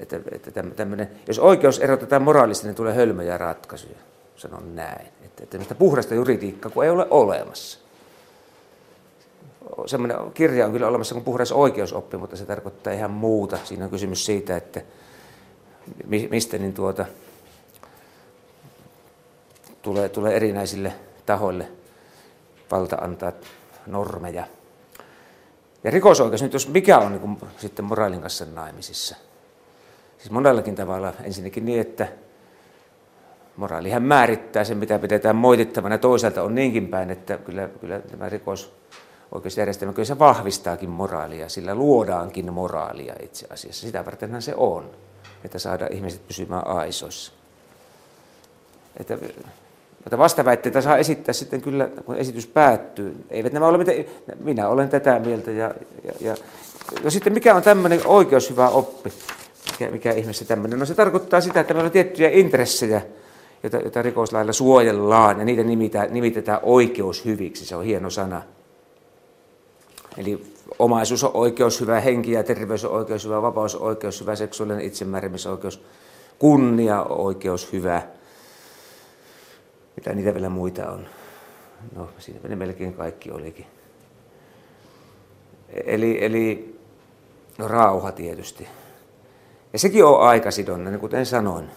[0.00, 3.98] että, että tämmöinen, jos oikeus erotetaan moraalista, niin tulee hölmöjä ratkaisuja,
[4.36, 5.06] sanon näin.
[5.42, 7.78] Että, että puhdasta juridiikkaa, kun ei ole olemassa.
[9.86, 13.58] Semmoinen kirja on kyllä olemassa kuin puhdas oikeusoppi, mutta se tarkoittaa ihan muuta.
[13.64, 14.82] Siinä on kysymys siitä, että
[16.30, 17.06] mistä niin tuota,
[19.82, 20.92] tulee, tulee erinäisille
[21.26, 21.68] tahoille
[22.70, 23.32] valta antaa
[23.86, 24.46] normeja.
[25.84, 29.16] Ja rikosoikeus nyt, jos mikä on niin kuin, sitten moraalin kanssa naimisissa.
[30.18, 32.08] Siis monellakin tavalla ensinnäkin niin, että
[33.56, 35.98] moraalihan määrittää sen, mitä pidetään moitittavana.
[35.98, 42.52] Toisaalta on niinkin päin, että kyllä, kyllä tämä rikosoikeusjärjestelmä kyllä se vahvistaakin moraalia, sillä luodaankin
[42.52, 43.86] moraalia itse asiassa.
[43.86, 44.90] Sitä vartenhan se on,
[45.44, 47.32] että saada ihmiset pysymään aisoissa.
[48.96, 49.18] Että
[50.04, 53.24] mutta vastaväitteitä saa esittää sitten kyllä, kun esitys päättyy.
[53.30, 53.92] Eivät nämä ole mitä,
[54.40, 55.50] minä olen tätä mieltä.
[55.50, 56.36] Ja, ja, ja,
[57.04, 59.12] no sitten mikä on tämmöinen oikeushyvä oppi?
[59.72, 60.78] Mikä, mikä ihmeessä tämmöinen?
[60.78, 63.02] No se tarkoittaa sitä, että meillä on tiettyjä intressejä,
[63.62, 67.66] joita, joita rikoslailla suojellaan, ja niitä nimitetään, nimitetään oikeushyviksi.
[67.66, 68.42] Se on hieno sana.
[70.18, 70.42] Eli
[70.78, 75.82] omaisuus on oikeushyvä, henki ja terveys on oikeushyvä, vapaus on oikeushyvä, seksuaalinen itsemääräämisoikeus,
[76.38, 78.02] kunnia on oikeushyvä
[79.96, 81.06] mitä niitä vielä muita on.
[81.96, 83.66] No, siinä ne melkein kaikki olikin.
[85.84, 86.74] Eli, eli
[87.58, 88.68] no, rauha tietysti.
[89.72, 91.70] Ja sekin on aikasidonnainen, kuten sanoin.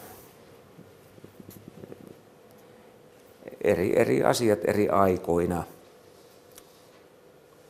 [3.65, 5.63] Eri, eri asiat eri aikoina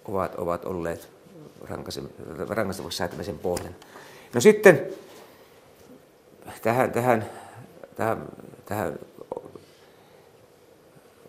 [0.05, 1.09] ovat, ovat olleet
[2.49, 3.75] rangaistavaksi säätämisen pohjan.
[4.33, 4.87] No sitten
[6.61, 7.25] tähän, tähän,
[7.95, 8.27] tähän,
[8.65, 8.99] tähän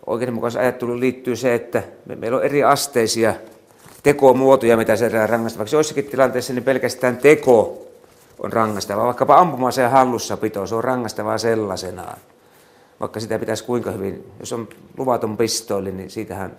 [0.07, 1.83] oikeudenmukaisuusajatteluun liittyy se, että
[2.17, 3.35] meillä on eri asteisia
[4.03, 5.77] tekomuotoja, mitä se rangaistavaksi.
[5.77, 7.87] Joissakin tilanteissa niin pelkästään teko
[8.39, 9.07] on rangaistava.
[9.07, 12.19] Vaikkapa ampumaseen hallussapito, se on rangaistavaa sellaisenaan.
[13.01, 16.59] Vaikka sitä pitäisi kuinka hyvin, jos on luvaton pistooli, niin siitähän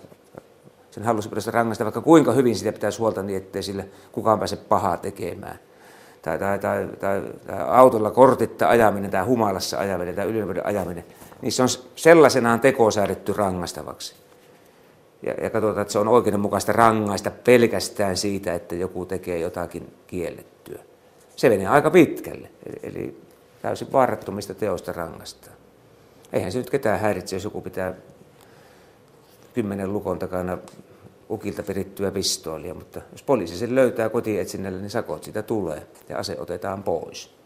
[0.92, 4.98] sen hallussapidosta rangaista, vaikka kuinka hyvin sitä pitäisi huolta niin, ettei sille kukaan pääse pahaa
[4.98, 5.60] tekemään.
[6.22, 11.04] Tai, tai, tai, tai, tai autolla kortitta ajaminen tai humalassa ajaminen tai ylinopeuden ajaminen
[11.42, 14.16] niissä on sellaisenaan teko säädetty rangaistavaksi.
[15.22, 20.80] Ja, ja katsotaan, että se on oikeudenmukaista rangaista pelkästään siitä, että joku tekee jotakin kiellettyä.
[21.36, 22.50] se menee aika pitkälle.
[22.84, 23.22] Eli
[23.62, 25.57] täysin vaarattomista teoista rangaistaan.
[26.34, 27.94] Eihän se nyt ketään häiritse, jos joku pitää
[29.54, 30.58] kymmenen lukon takana
[31.30, 36.38] ukilta perittyä pistoolia, mutta jos poliisi sen löytää kotietsinnällä, niin sakot siitä tulee ja ase
[36.40, 37.38] otetaan pois.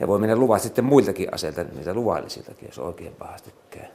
[0.00, 3.86] Ja voi mennä luvat sitten muiltakin aseilta, niitä luvallisiltakin, jos oikein pahasti käy.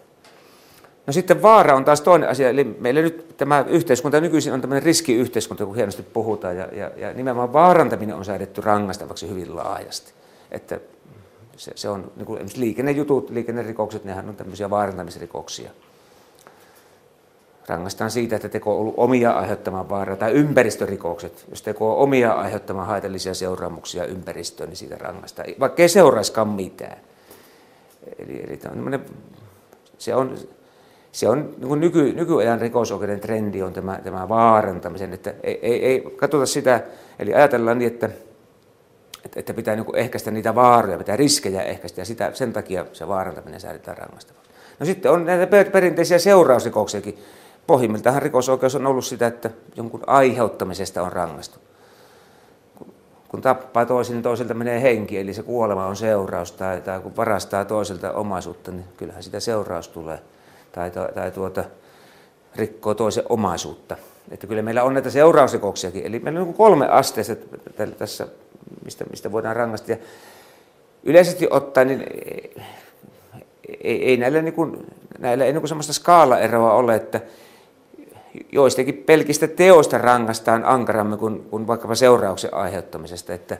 [1.07, 4.83] No sitten vaara on taas toinen asia, eli meillä nyt tämä yhteiskunta nykyisin on tämmöinen
[4.83, 10.13] riskiyhteiskunta, kun hienosti puhutaan, ja, ja, ja nimenomaan vaarantaminen on säädetty rangaistavaksi hyvin laajasti.
[10.51, 10.79] Että
[11.57, 15.71] se, se on niin kuin liikennejutut, liikennerikokset, nehän on tämmöisiä vaarantamisrikoksia.
[17.67, 21.45] Rangaistaan siitä, että teko on ollut omia aiheuttamaan vaaraa, tai ympäristörikokset.
[21.49, 26.97] Jos teko on omia aiheuttamaan haitallisia seuraamuksia ympäristöön, niin siitä rangaistaan, vaikka ei seuraiskaan mitään.
[28.19, 28.99] Eli, eli on
[29.97, 30.35] se on,
[31.11, 36.01] se on niin nyky, nykyajan rikosoikeuden trendi on tämä, tämä vaarantamisen, että ei, ei, ei
[36.15, 36.81] katsota sitä,
[37.19, 38.09] eli ajatellaan niin, että,
[39.27, 43.07] että, että pitää niin ehkäistä niitä vaaroja, pitää riskejä ehkäistä, ja sitä, sen takia se
[43.07, 44.51] vaarantaminen säädetään rangaistavaksi.
[44.79, 47.17] No sitten on näitä perinteisiä seurausrikoksiakin.
[47.67, 51.59] Pohjimmiltaan rikosoikeus on ollut sitä, että jonkun aiheuttamisesta on rangaistu.
[53.27, 57.15] Kun tappaa toisen, niin toiselta menee henki, eli se kuolema on seuraus, tai, tai kun
[57.15, 60.19] varastaa toiselta omaisuutta, niin kyllähän sitä seuraus tulee
[60.71, 61.63] tai, tai tuota,
[62.55, 63.97] rikkoo toisen omaisuutta.
[64.31, 66.05] Että kyllä meillä on näitä seurausrikoksiakin.
[66.05, 67.35] Eli meillä on kolme asteista
[67.97, 68.27] tässä,
[68.85, 69.91] mistä, mistä voidaan rangaista.
[69.91, 69.97] Ja
[71.03, 72.05] yleisesti ottaen, niin
[73.83, 74.85] ei, ei näillä, niin kuin,
[75.19, 77.21] näillä ei niin sellaista skaalaeroa ole, että
[78.51, 83.33] joistakin pelkistä teoista rangaistaan ankarammin kuin, kuin vaikkapa seurauksen aiheuttamisesta.
[83.33, 83.57] Että,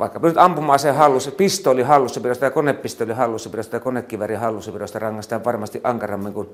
[0.00, 6.32] vaikka nyt ampuma-aseen hallussa, pistooli hallussapidosta ja konepistooli hallussapidosta ja konekiväri hallussapidosta rangaistaan varmasti ankarammin
[6.32, 6.48] kuin,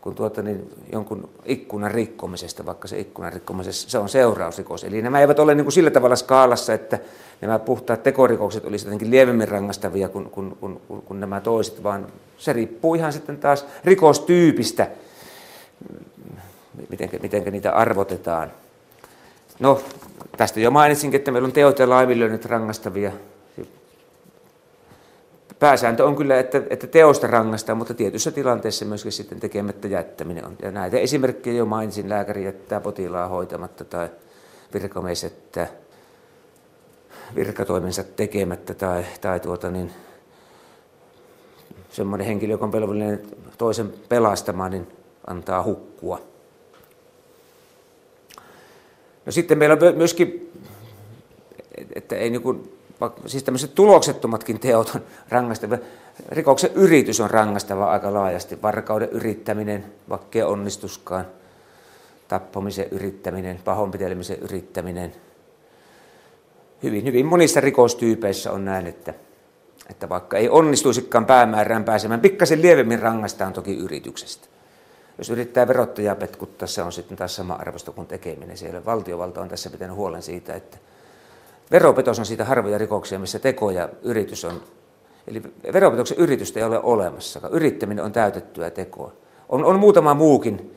[0.00, 4.84] kuin tuota, niin jonkun ikkunan rikkomisesta, vaikka se ikkunan rikkomisesta, se on seurausrikos.
[4.84, 6.98] Eli nämä eivät ole niin kuin sillä tavalla skaalassa, että
[7.40, 12.06] nämä puhtaat tekorikokset olisivat jotenkin lievemmin rangaistavia kuin, kuin, kuin, kuin, kuin nämä toiset, vaan
[12.38, 14.88] se riippuu ihan sitten taas rikostyypistä,
[16.90, 18.52] miten, miten niitä arvotetaan.
[19.58, 19.80] No,
[20.36, 23.12] tästä jo mainitsinkin, että meillä on teot ja laiminlyönnit rangaistavia.
[25.60, 30.56] Pääsääntö on kyllä, että, että teosta rangaistaan, mutta tietyissä tilanteissa myöskin sitten tekemättä jättäminen on.
[30.62, 34.08] Ja näitä esimerkkejä jo mainitsin, lääkäri jättää potilaan hoitamatta tai
[34.74, 35.66] virkamies jättää
[37.34, 39.92] virkatoimensa tekemättä tai, tai tuota niin,
[41.90, 43.22] semmoinen henkilö, joka on velvollinen
[43.58, 44.88] toisen pelastamaan, niin
[45.26, 46.20] antaa hukkua.
[49.26, 50.52] No sitten meillä on myöskin,
[51.94, 52.79] että ei niin kuin,
[53.26, 55.78] siis tämmöiset tuloksettomatkin teot on rangaistavia.
[56.28, 58.62] Rikoksen yritys on rangaistava aika laajasti.
[58.62, 61.26] Varkauden yrittäminen, vaikka ei onnistuskaan.
[62.28, 65.12] Tappamisen yrittäminen, pahoinpitelemisen yrittäminen.
[66.82, 69.14] Hyvin, hyvin monissa rikostyypeissä on näin, että,
[69.90, 74.48] että vaikka ei onnistuisikaan päämäärään pääsemään, pikkasen lievemmin rangaistaan toki yrityksestä.
[75.18, 78.56] Jos yrittää verottajaa petkuttaa, se on sitten taas sama arvosto kuin tekeminen.
[78.56, 80.78] Siellä valtiovalta on tässä pitänyt huolen siitä, että
[81.70, 84.62] veropetos on siitä harvoja rikoksia, missä teko ja yritys on.
[85.26, 87.40] Eli veropetoksen yritystä ei ole olemassa.
[87.50, 89.12] Yrittäminen on täytettyä tekoa.
[89.48, 90.76] On, on muutama muukin.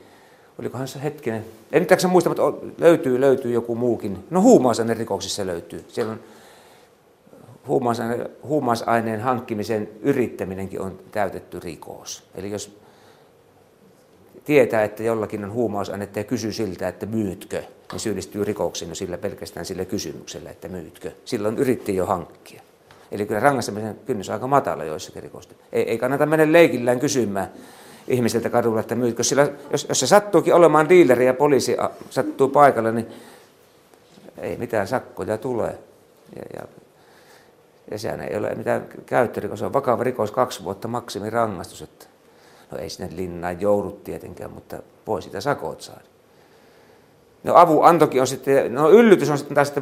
[0.59, 1.45] Olikohan se hetkinen?
[1.71, 4.25] En nyt muista, mutta löytyy, löytyy joku muukin.
[4.29, 5.85] No huumausaineen rikoksissa löytyy.
[5.87, 6.19] Siellä on
[7.67, 12.23] huumausaineen, huumausaineen hankkimisen yrittäminenkin on täytetty rikos.
[12.35, 12.82] Eli jos
[14.45, 19.17] tietää, että jollakin on huumausainetta ja kysyy siltä, että myytkö, niin syyllistyy rikoksiin no sillä
[19.17, 21.11] pelkästään sillä kysymyksellä, että myytkö.
[21.25, 22.61] Silloin yritti jo hankkia.
[23.11, 25.55] Eli kyllä rangaistamisen kynnys on aika matala joissakin rikosta.
[25.71, 27.51] Ei, ei kannata mennä leikillään kysymään
[28.07, 29.23] ihmiseltä kadulla, että myytkö.
[29.23, 31.77] Sillä jos, jos se sattuukin olemaan diileri ja poliisi
[32.09, 33.07] sattuu paikalle, niin
[34.37, 35.75] ei mitään sakkoja tule.
[36.35, 36.67] Ja, ja,
[37.91, 41.81] ja sehän ei ole mitään käyttörikos, se on vakava rikos, kaksi vuotta maksimirangaistus.
[41.81, 42.05] Että
[42.73, 46.01] No ei sinne linnaan joudu tietenkään, mutta voi sitä sakot saada.
[47.43, 49.73] No antokin on sitten, no yllytys on sitten taas,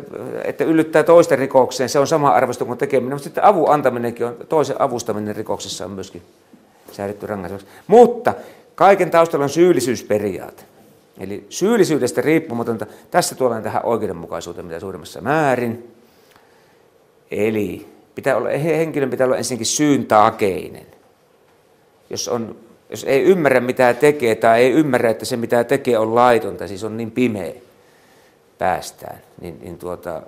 [0.44, 4.38] että yllyttää toisten rikokseen, se on sama arvosto kuin tekeminen, mutta sitten avun antaminenkin on,
[4.50, 6.22] toisen avustaminen rikoksessa on myöskin
[6.92, 7.68] säädetty rangaistavaksi.
[7.88, 8.34] Mutta
[8.76, 10.64] kaiken taustalla on syyllisyysperiaate.
[11.20, 15.92] Eli syyllisyydestä riippumatonta, tässä tuollaan tähän oikeudenmukaisuuteen mitä suurimmassa määrin.
[17.32, 20.86] Eli pitää olla, henkilön pitää olla ensinnäkin syyntakeinen.
[22.10, 22.56] Jos on
[22.92, 26.84] jos ei ymmärrä mitä tekee tai ei ymmärrä, että se mitä tekee on laitonta, siis
[26.84, 27.54] on niin pimeä
[28.58, 30.22] päästään, niin, niin tuota,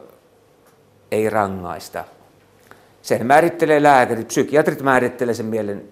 [1.11, 2.03] ei rangaista.
[3.01, 5.83] Sen määrittelee lääkärit, psykiatrit määrittelee sen mielen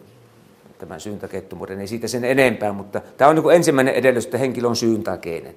[0.78, 4.76] tämän syyntakettomuuden, ei siitä sen enempää, mutta tämä on niin ensimmäinen edellytys, että henkilö on
[4.76, 5.56] syyntakeinen.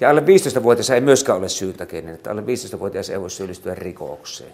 [0.00, 4.52] Ja alle 15-vuotias ei myöskään ole syyntakeinen, että alle 15-vuotias ei voi syyllistyä rikokseen,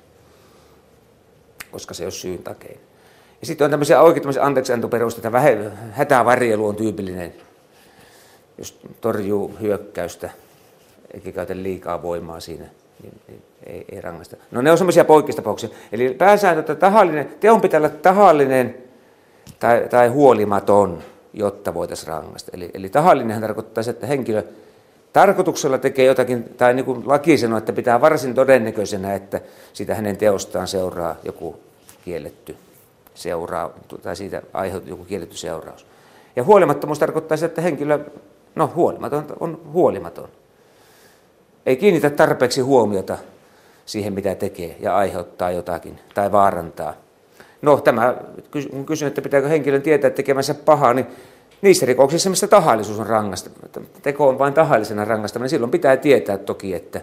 [1.70, 2.91] koska se ei ole syyntakeinen.
[3.42, 5.40] Ja sitten on tämmöisiä oikein tämmöisiä anteeksiantoperusteita,
[5.92, 7.34] hätävarjelu on tyypillinen,
[8.58, 10.30] jos torjuu hyökkäystä
[11.14, 12.64] eikä käytä liikaa voimaa siinä,
[13.02, 14.36] niin, niin ei, ei rangaista.
[14.50, 15.68] No ne on semmoisia poikkeistapauksia.
[15.92, 18.74] Eli pääsääntö, että tahallinen, teon pitää olla tahallinen
[19.60, 21.02] tai, tai huolimaton,
[21.32, 22.50] jotta voitaisiin rangaista.
[22.54, 24.42] Eli, eli tahallinenhan tarkoittaa että henkilö
[25.12, 29.40] tarkoituksella tekee jotakin, tai niin kuin laki sanoo, että pitää varsin todennäköisenä, että
[29.72, 31.60] sitä hänen teostaan seuraa joku
[32.04, 32.56] kielletty
[33.14, 33.70] seuraa,
[34.02, 35.86] tai siitä aiheutuu joku kielletty seuraus.
[36.36, 37.98] Ja huolimattomuus tarkoittaa sitä, että henkilö,
[38.54, 40.28] no huolimaton on huolimaton.
[41.66, 43.18] Ei kiinnitä tarpeeksi huomiota
[43.86, 46.94] siihen, mitä tekee ja aiheuttaa jotakin tai vaarantaa.
[47.62, 48.14] No tämä,
[48.70, 51.06] kun kysyn, että pitääkö henkilön tietää tekemänsä pahaa, niin
[51.62, 53.50] niissä rikoksissa, missä tahallisuus on rangasta,
[54.02, 57.00] teko on vain tahallisena rangaistaminen, niin silloin pitää tietää toki, että,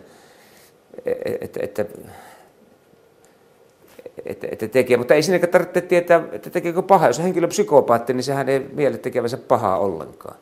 [1.41, 1.85] että, että,
[4.25, 7.09] että, että tekee, mutta ei siinäkään tarvitse tietää, että tekeekö pahaa.
[7.09, 10.35] Jos henkilö on psykopaatti, niin sehän ei miele tekevänsä pahaa ollenkaan.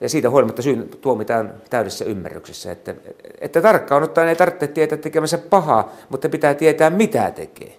[0.00, 2.94] Ja siitä huolimatta syyn tuomitaan täydessä ymmärryksessä, että,
[3.40, 7.76] että tarkkaan ottaen ei tarvitse tietää tekemänsä pahaa, mutta pitää tietää mitä tekee.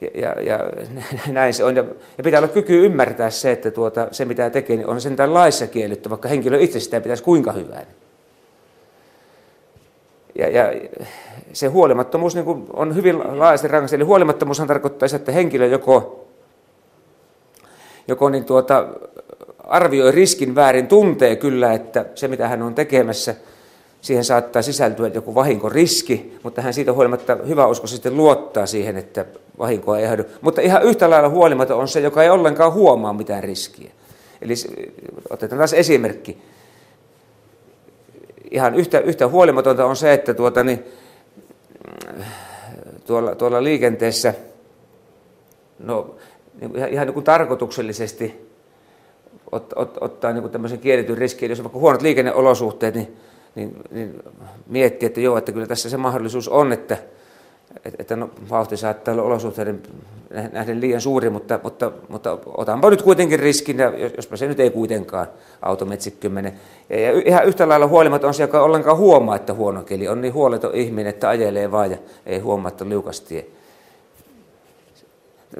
[0.00, 0.58] Ja, ja, ja
[1.32, 1.76] näin se on.
[1.76, 1.84] Ja,
[2.18, 5.66] ja pitää olla kyky ymmärtää se, että tuota, se mitä tekee, niin on sentään laissa
[5.66, 7.86] kielletty, vaikka henkilö itse sitä pitäisi kuinka hyvää.
[10.38, 10.72] Ja, ja
[11.52, 13.94] se huolimattomuus niin kuin on hyvin laajasti rangaistus.
[13.94, 16.26] Eli huolimattomuushan tarkoittaa että henkilö joko,
[18.08, 18.88] joko niin tuota,
[19.58, 23.34] arvioi riskin väärin, tuntee kyllä, että se mitä hän on tekemässä,
[24.00, 29.24] siihen saattaa sisältyä joku vahinkoriski, mutta hän siitä huolimatta hyvä usko sitten luottaa siihen, että
[29.58, 30.22] vahinkoa ei haudu.
[30.40, 33.90] Mutta ihan yhtä lailla huolimaton on se, joka ei ollenkaan huomaa mitään riskiä.
[34.42, 34.54] Eli
[35.30, 36.38] otetaan taas esimerkki.
[38.54, 40.84] Ihan yhtä, yhtä huolimatonta on se, että tuota, niin,
[43.06, 44.34] tuolla, tuolla liikenteessä
[45.78, 46.14] no,
[46.60, 48.48] niin ihan, ihan niin kuin tarkoituksellisesti
[49.52, 53.16] ot, ot, ottaa niin kuin tämmöisen kielletyn riskin, jos on vaikka huonot liikenneolosuhteet, niin,
[53.54, 54.22] niin, niin
[54.66, 56.96] miettii, että joo, että kyllä tässä se mahdollisuus on, että,
[57.98, 59.82] että no, vauhti saattaa olla olosuhteiden
[60.52, 64.70] nähden liian suuri, mutta, mutta, mutta otanpa nyt kuitenkin riskin, ja jospa se nyt ei
[64.70, 65.26] kuitenkaan
[65.62, 66.54] autometsikky mene.
[66.90, 70.20] Ja, ja ihan yhtä lailla huolimaton on se, joka ollenkaan huomaa, että huono keli on
[70.20, 73.46] niin huoleton ihminen, että ajelee vaan ja ei huomaa, että liukastie.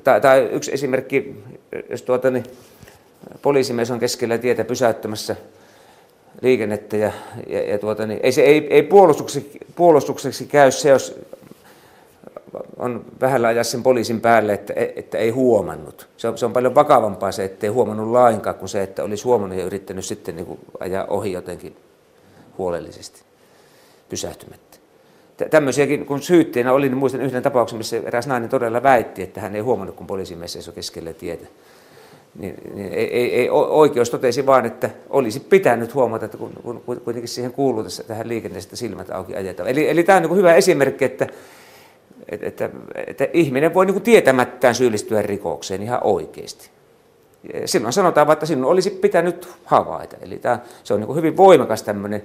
[0.05, 1.43] Tai, tai yksi esimerkki,
[1.91, 2.45] jos tuota, niin,
[3.43, 5.37] poliisimies on keskellä tietä pysäyttämässä
[6.43, 7.13] liikennettä ja,
[7.47, 11.21] ja, ja tuota, niin, ei, se, ei, ei puolustukseksi, puolustukseksi käy se, jos
[12.77, 16.09] on vähällä ajaa sen poliisin päälle, että, että ei huomannut.
[16.17, 19.25] Se on, se on paljon vakavampaa se, että ei huomannut lainkaan, kuin se, että olisi
[19.25, 21.77] huomannut ja yrittänyt sitten niin kuin ajaa ohi jotenkin
[22.59, 23.23] huolellisesti
[24.09, 24.79] pysähtymättä.
[25.51, 29.57] Tämmöisiäkin, kun syytteenä oli, niin muistan yhden tapauksen, missä eräs nainen todella väitti, että hän
[29.57, 31.47] ei huomannut, kun poliisimies seisoi keskellä tietä
[32.39, 36.83] niin, niin ei, ei, ei, oikeus totesi vaan, että olisi pitänyt huomata, että kun, kun
[37.05, 39.69] kuitenkin siihen kuuluu tässä, tähän liikenteestä silmät auki ajetaan.
[39.69, 41.27] Eli, eli tämä on niin hyvä esimerkki, että,
[42.29, 42.71] että, että,
[43.07, 46.71] että ihminen voi niin tietämättään syyllistyä rikokseen ihan oikeasti.
[47.65, 50.17] Silloin sanotaan että sinun olisi pitänyt havaita.
[50.21, 52.23] Eli tämä, se on niin hyvin voimakas tämmöinen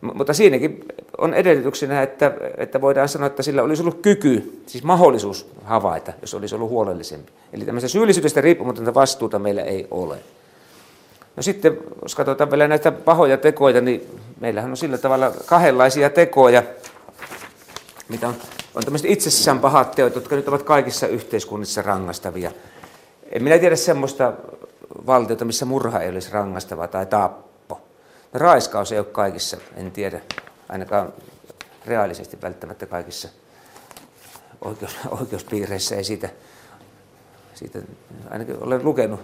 [0.00, 0.84] mutta siinäkin
[1.18, 6.34] on edellytyksenä, että, että voidaan sanoa, että sillä olisi ollut kyky, siis mahdollisuus havaita, jos
[6.34, 7.32] olisi ollut huolellisempi.
[7.52, 10.16] Eli tämmöistä syyllisyydestä riippumatonta vastuuta meillä ei ole.
[11.36, 14.06] No sitten, jos katsotaan vielä näitä pahoja tekoja, niin
[14.40, 16.62] meillähän on sillä tavalla kahdenlaisia tekoja,
[18.08, 18.34] mitä on,
[18.76, 22.52] on tämmöiset itsessään pahat teot, jotka nyt ovat kaikissa yhteiskunnissa rangaistavia.
[23.32, 24.32] En minä tiedä semmoista
[25.06, 27.46] valtiota, missä murha ei olisi rangastava tai tappo
[28.32, 30.20] Raiskaus ei ole kaikissa, en tiedä,
[30.68, 31.12] ainakaan
[31.86, 33.28] reaalisesti välttämättä kaikissa
[34.60, 36.28] oikeus, oikeuspiireissä ei siitä,
[37.54, 37.78] siitä,
[38.30, 39.20] ainakin olen lukenut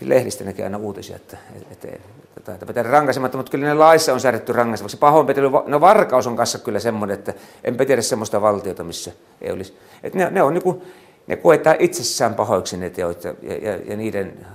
[0.00, 1.36] lehdistä näkee aina uutisia, että,
[1.70, 1.88] että,
[2.36, 4.96] että, että pitää rankaisematta, mutta kyllä ne laissa on säädetty rankaisemaksi.
[4.96, 9.78] Pahoinpitely, no varkaus on kanssa kyllä semmoinen, että enpä tiedä semmoista valtiota, missä ei olisi.
[10.02, 10.82] Että ne, ne, on niin kuin,
[11.26, 14.46] ne koetaan itsessään pahoiksi ne teot ja, ja, ja niiden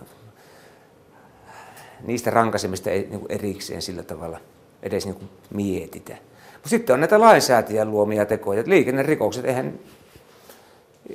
[2.03, 4.39] niistä rankasemista ei niin erikseen sillä tavalla
[4.83, 6.17] edes niin mietitä.
[6.53, 8.63] Mutta sitten on näitä lainsäätäjän luomia tekoja.
[8.65, 9.79] Liikennerikokset, eihän,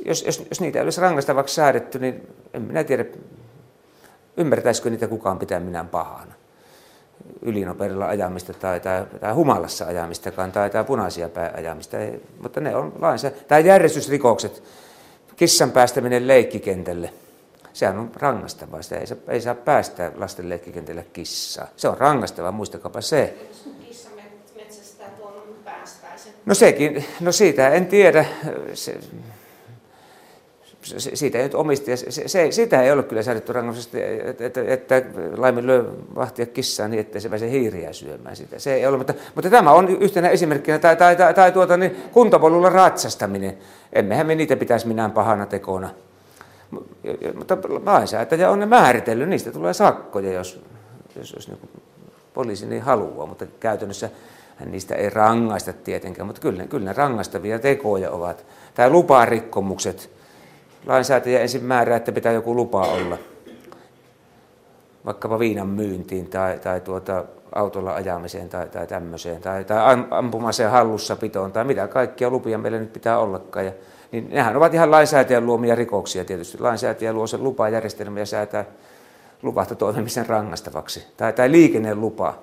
[0.05, 3.05] jos, jos, jos niitä ei olisi rangaistavaksi säädetty, niin en minä tiedä,
[4.37, 6.35] ymmärtäisikö niitä kukaan pitää minään pahana.
[7.43, 11.99] Ylinopeudella ajamista tai, tai, tai humalassa ajamistakaan tai, tai punaisia ajamista.
[11.99, 13.45] Ei, mutta ne on lainsäädäntö.
[13.49, 14.63] Tai järjestysrikokset,
[15.37, 17.11] kissan päästäminen leikkikentälle–
[17.77, 18.83] sehän on rangastavaa.
[18.83, 21.69] Sitä ei saa, ei saa päästä lasten leikkikentälle kissaa.
[21.77, 23.35] Se on rangastavaa, muistakaapa se.
[26.47, 28.25] No sekin, no siitä en tiedä.
[28.75, 28.99] Se,
[30.97, 33.91] siitä ei nyt omistaja, se, se, sitä ei ole kyllä säädetty rangaistus,
[34.25, 35.03] että, että, että
[35.37, 35.85] laiminlyö
[36.15, 38.59] vahtia kissaa niin, että se pääsee hiiriä syömään sitä.
[38.59, 41.97] Se ei ole, mutta, mutta tämä on yhtenä esimerkkinä, tai, tai, tai, tai tuota, niin,
[42.13, 43.59] kuntapolulla ratsastaminen.
[43.93, 45.91] Emmehän me niitä pitäisi minään pahana tekona.
[47.35, 50.61] Mutta lainsäätäjä on ne määritellyt, niistä tulee sakkoja, jos,
[51.17, 51.59] jos, jos niin
[52.35, 54.11] poliisi niin haluaa, mutta käytännössä
[54.67, 58.47] niistä ei rangaista tietenkään, mutta kyllä, kyllä ne rangaistavia tekoja ovat.
[58.75, 60.11] Tai luparikkomukset,
[60.87, 63.19] lainsäätäjä ensin määrää, että pitää joku lupa olla,
[65.07, 69.79] vaikkapa viinan myyntiin tai, tai tuota, autolla ajamiseen tai, tai tämmöiseen, tai, tai
[70.11, 73.67] ampumaseen hallussapitoon tai mitä kaikkia lupia meillä nyt pitää ollakaan.
[73.67, 73.73] Ja,
[74.13, 76.59] niin nehän ovat ihan lainsäätäjän luomia rikoksia tietysti.
[76.61, 78.65] Lainsäätäjä luo sen lupajärjestelmä ja säätää
[79.43, 81.07] luvahta toimimisen rangastavaksi.
[81.17, 82.35] Tai, tai liikennelupa,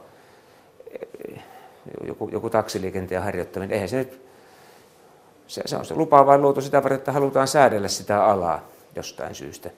[2.08, 4.22] joku, joku taksiliikenteen harjoittaminen, eihän se nyt
[5.48, 8.62] se, se on se lupa vain luotu sitä varten, että halutaan säädellä sitä alaa
[8.96, 9.70] jostain syystä.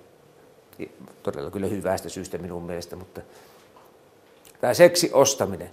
[1.24, 3.22] Todella kyllä hyvästä syystä minun mielestä, mutta
[4.62, 5.70] tämä seksi ostaminen.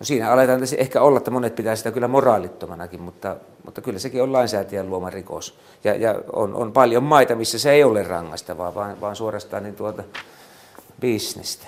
[0.00, 4.22] No siinä aletaan ehkä olla, että monet pitää sitä kyllä moraalittomanakin, mutta, mutta kyllä sekin
[4.22, 5.58] on lainsäätäjän luoma rikos.
[5.84, 9.76] Ja, ja on, on, paljon maita, missä se ei ole rangaistavaa, vaan, vaan suorastaan niin
[9.76, 10.02] tuota
[11.00, 11.66] bisnestä.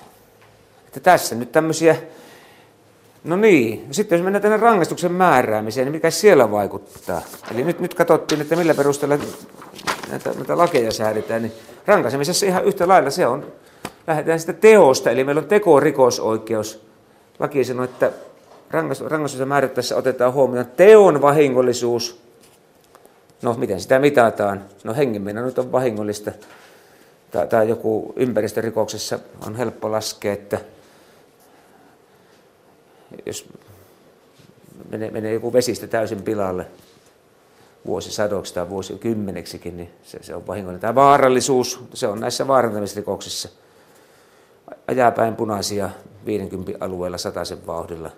[0.87, 1.97] Että tässä nyt tämmöisiä
[3.25, 7.23] No niin, sitten jos mennään tänne rangaistuksen määräämiseen, niin mikä siellä vaikuttaa?
[7.55, 9.19] Eli nyt, nyt katsottiin, että millä perusteella
[10.11, 11.53] näitä, näitä lakeja säädetään, niin
[11.87, 13.53] rankaisemisessa ihan yhtä lailla se on,
[14.07, 16.87] lähdetään sitä teosta, eli meillä on tekorikosoikeus.
[17.39, 18.11] Laki sanoo, että
[18.71, 22.21] rangaistusta määrättäessä otetaan huomioon teon vahingollisuus.
[23.43, 24.65] No, miten sitä mitataan?
[24.85, 26.33] No, hengenmeno nyt on vahingollista.
[27.31, 30.61] Tai, tai joku ympäristörikoksessa on helppo laskea, että
[33.27, 33.49] jos
[34.91, 36.67] menee, menee joku vesistä täysin pilalle
[37.87, 40.81] vuosisadoksi tai vuosikymmeneksikin, niin se, se on vahingollinen.
[40.81, 43.49] Tämä vaarallisuus, se on näissä vaarantamisrikoksissa.
[44.89, 45.91] Ajaa päin punaisia
[46.27, 48.11] 50 alueella sataisen vauhdilla.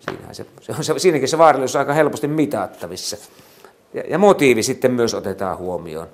[0.00, 3.16] Siinähän se, se on, se, siinäkin se vaarallisuus on aika helposti mitattavissa.
[3.94, 6.08] Ja, ja motiivi sitten myös otetaan huomioon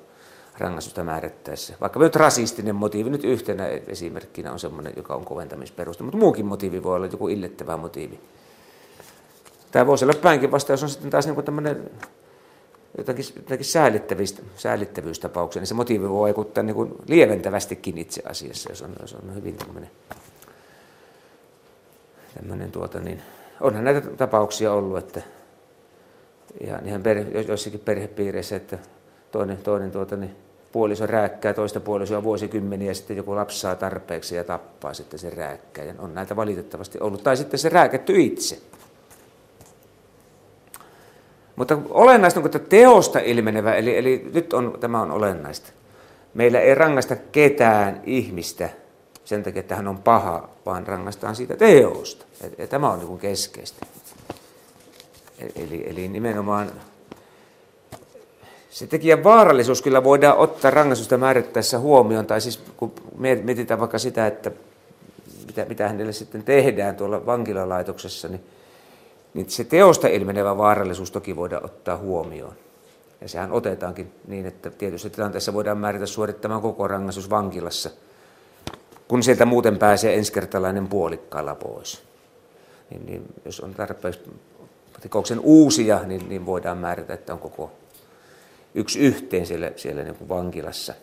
[0.59, 1.75] rangaistusta määrättäessä.
[1.81, 6.83] Vaikka nyt rasistinen motiivi nyt yhtenä esimerkkinä on sellainen, joka on koventamisperuste, mutta muukin motiivi
[6.83, 8.21] voi olla joku illettävä motiivi.
[9.71, 11.91] Tämä voisi olla päinkin vasta, jos on sitten taas niin tämmöinen
[12.99, 13.67] jotakin, jotakin
[14.57, 19.35] säällittävyystapauksia, niin se motiivi voi vaikuttaa niin kuin lieventävästikin itse asiassa, jos on, jos on
[19.35, 19.91] hyvin tämmöinen,
[22.35, 23.23] tämmöinen tuota, niin
[23.61, 25.23] onhan näitä tapauksia ollut, että
[26.61, 28.79] ihan, ihan per, joissakin perhepiireissä, että
[29.33, 30.37] toinen, toinen tuota, niin
[30.73, 35.33] puoliso rääkkää toista puolisoa vuosikymmeniä ja sitten joku lapsi saa tarpeeksi ja tappaa sitten sen
[35.33, 36.01] rääkkäjän.
[36.01, 37.23] On näitä valitettavasti ollut.
[37.23, 38.59] Tai sitten se rääkätty itse.
[41.57, 45.73] Mutta olennaista on, että teosta ilmenevä, eli, eli nyt on, tämä on olennaista.
[46.35, 48.69] Meillä ei rangaista ketään ihmistä
[49.25, 52.25] sen takia, että hän on paha, vaan rangaistaan siitä teosta.
[52.59, 53.87] Ja tämä on niin keskeistä.
[55.57, 56.71] Eli, eli nimenomaan
[58.79, 64.27] se tekijän vaarallisuus kyllä voidaan ottaa rangaistusta määrittäessä huomioon, tai siis kun mietitään vaikka sitä,
[64.27, 64.51] että
[65.47, 68.41] mitä, mitä hänelle sitten tehdään tuolla vankilalaitoksessa, niin,
[69.35, 72.55] niin se teosta ilmenevä vaarallisuus toki voidaan ottaa huomioon.
[73.21, 77.91] Ja sehän otetaankin niin, että tietysti tilanteessa voidaan määritä suorittamaan koko rangaistus vankilassa,
[79.09, 82.03] kun sieltä muuten pääsee ensikertalainen puolikkaalla pois.
[82.91, 84.21] Niin, niin jos on tarpeeksi
[85.03, 87.71] rikoksen uusia, niin, niin voidaan määrätä, että on koko
[88.75, 90.95] yksi yhteen siellä, siellä niin kuin vankilassa.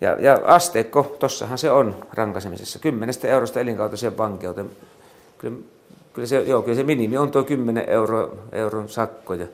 [0.00, 4.70] Ja, ja asteikko, tossahan se on rankaisemisessa, kymmenestä eurosta elinkautiseen vankeuteen.
[5.38, 5.56] Kyllä,
[6.12, 9.46] kyllä, se, joo, kyllä se minimi on tuo 10 euro, euron sakkoja.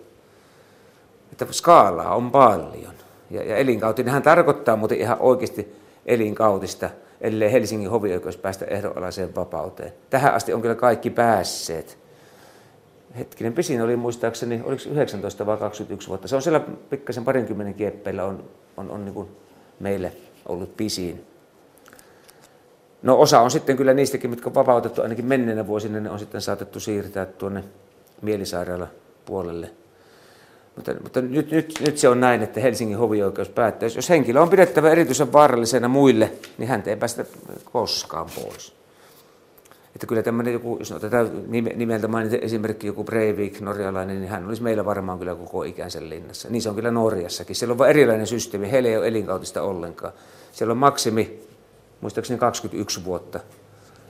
[1.33, 2.95] Että skaalaa on paljon.
[3.31, 5.77] Ja, ja elinkautinenhan tarkoittaa muuten ihan oikeasti
[6.07, 6.91] elinkautista,
[7.21, 9.93] ellei Helsingin hovioikeus päästä ehdonalaiseen vapauteen.
[10.11, 11.99] Tähän asti on kyllä kaikki päässeet
[13.19, 16.29] hetkinen, pisin oli muistaakseni, oliko 19 vai 21 vuotta.
[16.29, 18.45] Se on siellä pikkasen parinkymmenen kieppeillä on,
[18.77, 19.29] on, on niin kuin
[19.81, 20.13] meille
[20.49, 21.25] ollut pisin.
[23.03, 26.41] No osa on sitten kyllä niistäkin, mitkä on vapautettu ainakin menneenä vuosina, ne on sitten
[26.41, 27.65] saatettu siirtää tuonne
[28.23, 28.87] mielisairaala
[29.25, 29.71] puolelle.
[30.77, 34.51] Mutta, mutta nyt, nyt, nyt, se on näin, että Helsingin hovioikeus päättää, jos henkilö on
[34.51, 37.25] pidettävä erityisen vaarallisena muille, niin häntä ei päästä
[37.73, 38.78] koskaan pois.
[39.95, 41.31] Että kyllä tämmöinen joku, jos otetaan
[41.75, 46.49] nimeltä mainita esimerkki joku Breivik, norjalainen, niin hän olisi meillä varmaan kyllä koko ikänsä linnassa.
[46.51, 47.57] Niin se on kyllä Norjassakin.
[47.57, 50.13] Siellä on vain erilainen systeemi, heillä ei ole elinkautista ollenkaan.
[50.53, 51.41] Siellä on maksimi,
[52.01, 53.41] muistaakseni 21 vuotta.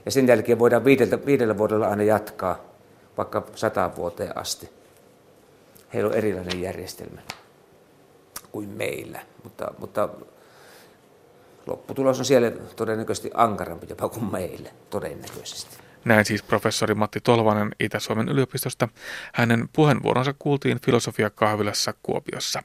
[0.04, 2.58] Ja sen jälkeen voidaan viidellä, viidellä vuodella aina jatkaa,
[3.16, 4.68] vaikka sata vuoteen asti.
[5.94, 7.20] Heillä on erilainen järjestelmä
[8.52, 10.08] kuin meillä, mutta, mutta
[11.68, 15.76] lopputulos on siellä todennäköisesti ankarampi jopa kuin meille, todennäköisesti.
[16.04, 18.88] Näin siis professori Matti Tolvanen Itä-Suomen yliopistosta.
[19.34, 22.62] Hänen puheenvuoronsa kuultiin filosofiakahvilassa Kuopiossa.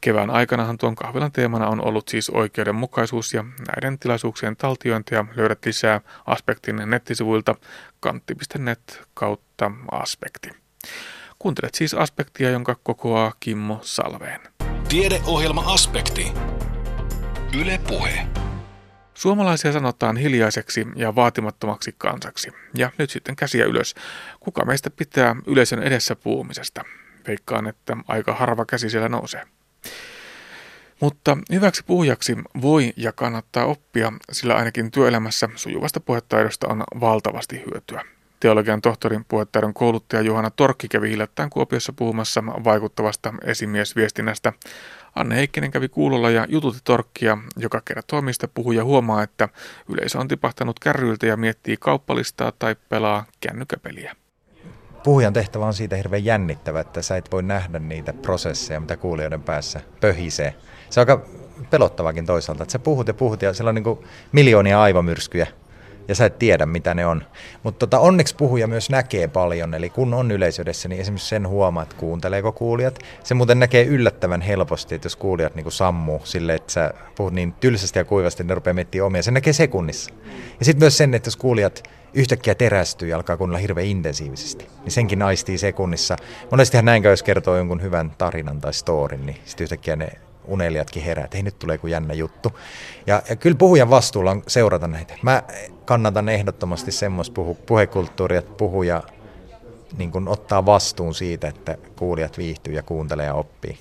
[0.00, 6.00] Kevään aikanahan tuon kahvilan teemana on ollut siis oikeudenmukaisuus ja näiden tilaisuuksien taltiointia löydät lisää
[6.26, 7.54] Aspektin nettisivuilta
[8.00, 10.50] kantti.net kautta aspekti.
[11.38, 14.40] Kuuntelet siis Aspektia, jonka kokoaa Kimmo Salveen.
[14.88, 16.32] Tiedeohjelma Aspekti.
[17.60, 18.26] Yle Puhe.
[19.14, 22.52] Suomalaisia sanotaan hiljaiseksi ja vaatimattomaksi kansaksi.
[22.74, 23.94] Ja nyt sitten käsiä ylös.
[24.40, 26.84] Kuka meistä pitää yleisön edessä puhumisesta?
[27.28, 29.42] Veikkaan, että aika harva käsi siellä nousee.
[31.00, 38.02] Mutta hyväksi puhujaksi voi ja kannattaa oppia, sillä ainakin työelämässä sujuvasta puhetaidosta on valtavasti hyötyä.
[38.40, 44.52] Teologian tohtorin puhetaidon kouluttaja Juhana Torkki kävi hiljattain Kuopiossa puhumassa vaikuttavasta esimiesviestinnästä.
[45.16, 49.48] Anne Heikkinen kävi kuulolla ja jututti Torkkia, joka kertoo mistä puhuja huomaa, että
[49.88, 54.16] yleisö on tipahtanut kärryiltä ja miettii kauppalistaa tai pelaa kännykäpeliä.
[55.04, 59.42] Puhujan tehtävä on siitä hirveän jännittävä, että sä et voi nähdä niitä prosesseja, mitä kuulijoiden
[59.42, 60.54] päässä pöhisee.
[60.90, 61.26] Se on aika
[61.70, 63.98] pelottavakin toisaalta, että sä puhut ja puhut ja siellä on niin
[64.32, 65.46] miljoonia aivomyrskyjä
[66.08, 67.22] ja sä et tiedä, mitä ne on.
[67.62, 71.82] Mutta tota, onneksi puhuja myös näkee paljon, eli kun on yleisöydessä, niin esimerkiksi sen huomaa,
[71.82, 72.98] että kuunteleeko kuulijat.
[73.24, 77.52] Se muuten näkee yllättävän helposti, että jos kuulijat niin sammuu sille, että sä puhut niin
[77.52, 79.22] tylsästi ja kuivasti, niin ne rupeaa miettimään omia.
[79.22, 80.14] Se näkee sekunnissa.
[80.58, 81.82] Ja sitten myös sen, että jos kuulijat
[82.14, 86.16] yhtäkkiä terästyy ja alkaa kuunnella hirveän intensiivisesti, niin senkin aistii sekunnissa.
[86.50, 90.08] Monestihan näin jos kertoo jonkun hyvän tarinan tai storin, niin sitten yhtäkkiä ne
[90.46, 92.52] unelijatkin herää, että hei nyt tulee joku jännä juttu.
[93.06, 95.14] Ja, ja kyllä puhujan vastuulla on seurata näitä.
[95.22, 95.42] Mä
[95.84, 99.02] kannatan ehdottomasti semmoista puhu, puhekulttuuria, että puhuja
[99.98, 103.78] niin kun ottaa vastuun siitä, että kuulijat viihtyy ja kuuntelee ja oppii.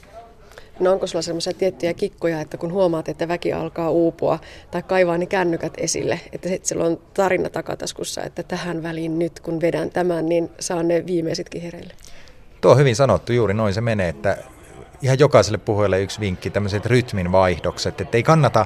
[0.80, 4.40] No onko sulla sellaisia tiettyjä kikkoja, että kun huomaat, että väki alkaa uupua
[4.72, 9.62] tai kaivaa ne kännykät esille, että sitten on tarina takataskussa, että tähän väliin nyt kun
[9.62, 11.94] vedän tämän, niin saan ne viimeisitkin hereille?
[12.62, 14.38] Tuo on hyvin sanottu, juuri noin se menee, että
[15.02, 18.66] ihan jokaiselle puhujalle yksi vinkki, tämmöiset rytmin vaihdokset, että ei kannata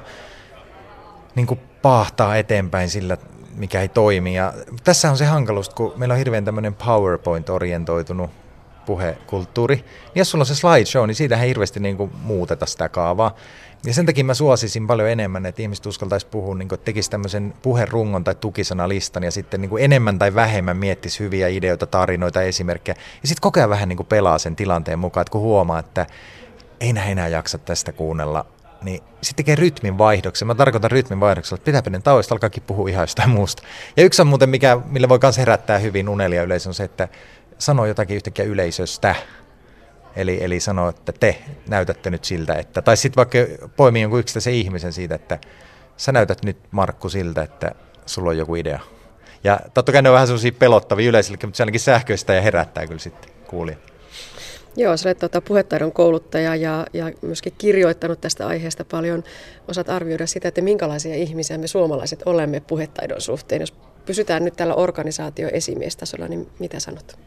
[1.36, 1.60] niin kuin
[2.38, 3.18] eteenpäin sillä,
[3.56, 4.36] mikä ei toimi.
[4.36, 4.54] Ja
[4.84, 8.30] tässä on se hankaluus, kun meillä on hirveän tämmöinen PowerPoint-orientoitunut
[8.90, 9.76] puhekulttuuri.
[9.76, 9.86] Niin
[10.16, 13.36] jos sulla on se slideshow, niin siitä ei hirveästi niin kuin muuteta sitä kaavaa.
[13.86, 17.54] Ja sen takia mä suosisin paljon enemmän, että ihmiset uskaltaisi puhua, niin kuin, tekisi tämmöisen
[17.62, 22.96] puherungon tai tukisanalistan ja sitten niin kuin enemmän tai vähemmän miettisi hyviä ideoita, tarinoita, esimerkkejä.
[23.22, 26.06] Ja sitten koko ajan vähän niin kuin pelaa sen tilanteen mukaan, että kun huomaa, että
[26.80, 28.46] ei näin enää jaksa tästä kuunnella,
[28.82, 30.48] niin sitten tekee rytmin vaihdoksen.
[30.48, 33.64] Mä tarkoitan rytmin vaihdoksella, että pitää pienen tauosta, alkaakin puhua ihan jostain muusta.
[33.98, 37.08] Ja yksi on muuten, mikä, millä voi myös herättää hyvin unelia yleisö, on se, että
[37.60, 39.16] sanoo jotakin yhtäkkiä yleisöstä.
[40.16, 43.38] Eli, eli sanoo, että te näytätte nyt siltä, että, tai sitten vaikka
[43.76, 45.39] poimii jonkun yksittäisen ihmisen siitä, että
[45.97, 47.72] sä näytät nyt Markku siltä, että
[48.05, 48.80] sulla on joku idea.
[49.43, 52.88] Ja totta kai ne on vähän sellaisia pelottavia yleisille, mutta se ainakin sähköistä ja herättää
[52.88, 53.78] kyllä sitten kuulija.
[54.76, 59.24] Joo, sä olet tuota, puhetaidon kouluttaja ja, ja myöskin kirjoittanut tästä aiheesta paljon.
[59.68, 63.62] Osaat arvioida sitä, että minkälaisia ihmisiä me suomalaiset olemme puhetaidon suhteen.
[63.62, 63.74] Jos
[64.05, 67.20] pysytään nyt tällä organisaatioesimiestasolla, niin mitä sanot?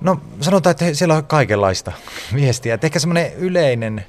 [0.00, 1.92] No sanotaan, että siellä on kaikenlaista
[2.34, 2.74] viestiä.
[2.74, 4.04] Että ehkä semmoinen yleinen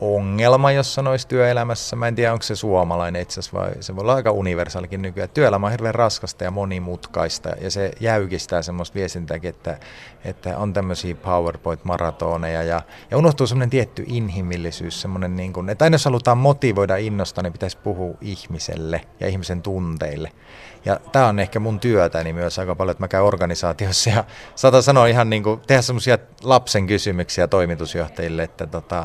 [0.00, 1.96] ongelma, jos sanoisi työelämässä.
[1.96, 5.30] Mä en tiedä, onko se suomalainen itse asiassa vai se voi olla aika universaalikin nykyään.
[5.34, 9.78] Työelämä on hirveän raskasta ja monimutkaista ja se jäykistää semmoista viestintääkin, että,
[10.24, 15.94] että on tämmöisiä PowerPoint-maratoneja ja, ja unohtuu semmoinen tietty inhimillisyys, semmoinen niin kuin, että aina
[15.94, 20.32] jos halutaan motivoida innostaa, niin pitäisi puhua ihmiselle ja ihmisen tunteille.
[20.84, 24.24] Ja tämä on ehkä mun työtäni myös aika paljon, että mä käyn organisaatiossa ja
[24.54, 29.04] saatan sanoa ihan niin kuin, tehdä semmoisia lapsen kysymyksiä toimitusjohtajille, että tota,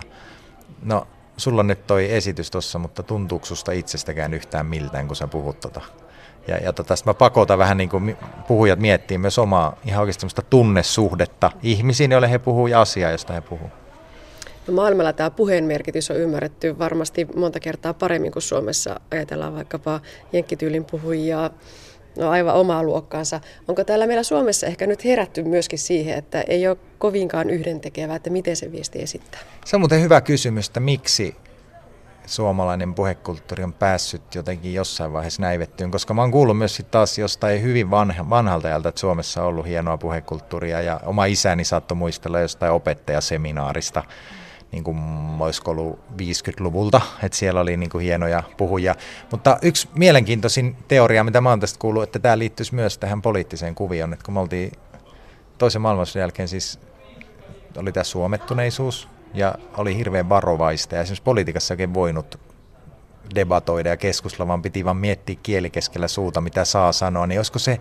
[0.84, 1.07] no
[1.38, 5.59] sulla on nyt toi esitys tuossa, mutta tuntuuko susta itsestäkään yhtään miltään, kun sä puhut
[5.59, 5.82] tota?
[6.47, 8.17] Ja, ja tota, mä pakotan vähän niin kuin
[8.47, 13.41] puhujat miettii myös omaa ihan oikeasti tunnesuhdetta ihmisiin, joille he puhuu ja asiaa, josta he
[13.41, 13.69] puhuu.
[14.70, 18.99] No maailmalla tämä puheen merkitys on ymmärretty varmasti monta kertaa paremmin kuin Suomessa.
[19.11, 20.01] Ajatellaan vaikkapa
[20.34, 21.49] jenkkityylin puhujia,
[22.17, 23.39] no aivan omaa luokkaansa.
[23.67, 28.30] Onko täällä meillä Suomessa ehkä nyt herätty myöskin siihen, että ei ole kovinkaan yhdentekevää, että
[28.30, 29.39] miten se viesti esittää?
[29.65, 31.36] Se on muuten hyvä kysymys, että miksi
[32.26, 37.17] suomalainen puhekulttuuri on päässyt jotenkin jossain vaiheessa näivettyyn, koska mä oon kuullut myös sit taas
[37.17, 41.97] jostain hyvin vanha, vanhalta ajalta, että Suomessa on ollut hienoa puhekulttuuria ja oma isäni saattoi
[41.97, 44.03] muistella jostain opettajaseminaarista,
[44.72, 44.97] niin kuin
[45.39, 48.95] olisiko ollut 50-luvulta, että siellä oli niin kuin hienoja puhuja.
[49.32, 53.76] Mutta yksi mielenkiintoisin teoria, mitä mä oon tästä kuullut, että tämä liittyisi myös tähän poliittiseen
[53.76, 54.72] kuvioon, että kun me oltiin
[55.57, 56.80] toisen maailmansodan jälkeen siis
[57.78, 62.39] oli tämä suomettuneisuus ja oli hirveän varovaista ja esimerkiksi oikein voinut
[63.36, 67.78] debatoida ja keskustella, vaan piti vaan miettiä kielikeskellä suuta, mitä saa sanoa, niin olisiko se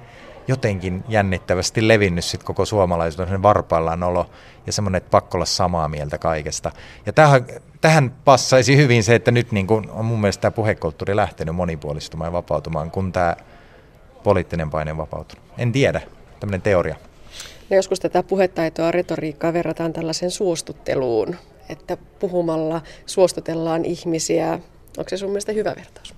[0.49, 4.30] jotenkin jännittävästi levinnyt sit koko suomalaisuuden varpaillaan olo
[4.66, 6.72] ja semmoinen, että pakko olla samaa mieltä kaikesta.
[7.07, 7.46] Ja tähän,
[7.80, 12.28] tähän passaisi hyvin se, että nyt niin kun on mun mielestä tämä puhekulttuuri lähtenyt monipuolistumaan
[12.28, 13.36] ja vapautumaan, kun tämä
[14.22, 15.44] poliittinen paine on vapautunut.
[15.59, 16.01] En tiedä,
[16.40, 16.96] tämmöinen teoria.
[17.70, 21.36] No joskus tätä puhetaitoa, retoriikkaa verrataan tällaisen suostutteluun,
[21.68, 24.53] että puhumalla suostutellaan ihmisiä.
[24.99, 26.18] Onko se sun mielestä hyvä vertaus?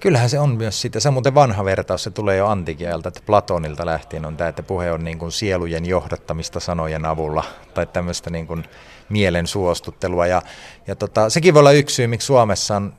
[0.00, 1.00] Kyllähän se on myös sitä.
[1.00, 4.62] Se on muuten vanha vertaus, se tulee jo antikieltä, että Platonilta lähtien on tämä, että
[4.62, 7.44] puhe on niin kuin sielujen johdattamista sanojen avulla
[7.74, 8.64] tai tämmöistä niin kuin
[9.08, 10.26] mielen suostuttelua.
[10.26, 10.42] Ja,
[10.86, 12.92] ja tota, sekin voi olla yksi syy, miksi Suomessa on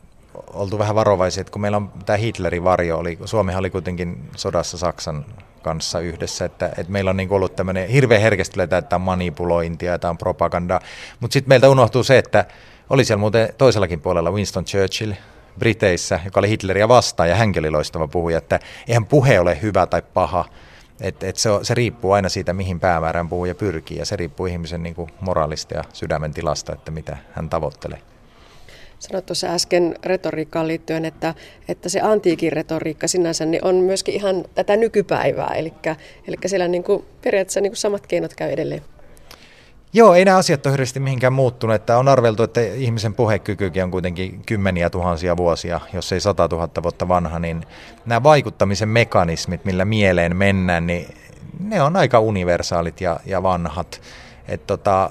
[0.54, 4.78] oltu vähän varovaisia, että kun meillä on tämä Hitlerin varjo, oli, Suomi oli kuitenkin sodassa
[4.78, 5.26] Saksan
[5.62, 10.10] kanssa yhdessä, että, että meillä on niin ollut tämmöinen hirveän herkästi että tämä manipulointia, tämä
[10.10, 10.80] on propagandaa,
[11.20, 12.46] mutta sitten meiltä unohtuu se, että
[12.90, 15.14] oli siellä muuten toisellakin puolella Winston Churchill,
[15.62, 19.86] Briteissä, joka oli Hitleriä vastaan ja hänkin oli loistava puhuja, että eihän puhe ole hyvä
[19.86, 20.46] tai paha,
[21.02, 24.84] et, et se, se riippuu aina siitä, mihin päämäärään puhuja pyrkii ja se riippuu ihmisen
[24.84, 28.00] niin kuin moraalista ja sydämen tilasta, että mitä hän tavoittelee.
[29.00, 31.34] Sanoit tuossa äsken retoriikkaan liittyen, että,
[31.68, 35.74] että se antiikin retoriikka sinänsä niin on myöskin ihan tätä nykypäivää, eli,
[36.28, 38.82] eli siellä niin kuin, periaatteessa niin kuin samat keinot käy edelleen.
[39.94, 41.76] Joo, ei nämä asiat ole hirveästi mihinkään muuttunut.
[41.76, 46.84] Että on arveltu, että ihmisen puhekykykin on kuitenkin kymmeniä tuhansia vuosia, jos ei sata tuhatta
[46.84, 47.66] vuotta vanha, niin
[48.06, 51.16] nämä vaikuttamisen mekanismit, millä mieleen mennään, niin
[51.60, 54.02] ne on aika universaalit ja, ja vanhat.
[54.48, 55.10] Et tota,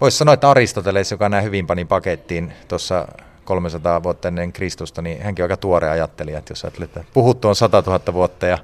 [0.00, 3.08] Voisi sanoa, että Aristoteles, joka nämä hyvin pani pakettiin tuossa
[3.44, 7.48] 300 vuotta ennen Kristusta, niin hänkin on aika tuore ajattelija, että jos ajattelee, että puhuttu
[7.48, 8.58] on 100 000 vuotta ja,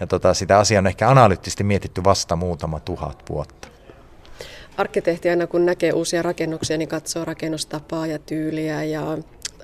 [0.00, 3.68] ja tota, sitä asiaa on ehkä analyyttisesti mietitty vasta muutama tuhat vuotta.
[4.80, 9.18] Arkkitehti aina kun näkee uusia rakennuksia, niin katsoo rakennustapaa ja tyyliä ja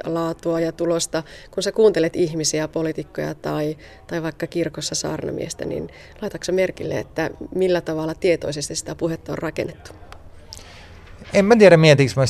[0.04, 1.22] laatua ja tulosta.
[1.50, 5.88] Kun sä kuuntelet ihmisiä, poliitikkoja tai, tai vaikka kirkossa saarnamiestä, niin
[6.22, 9.92] laitatko merkille, että millä tavalla tietoisesti sitä puhetta on rakennettu?
[11.32, 12.24] En mä tiedä, mietinkö mä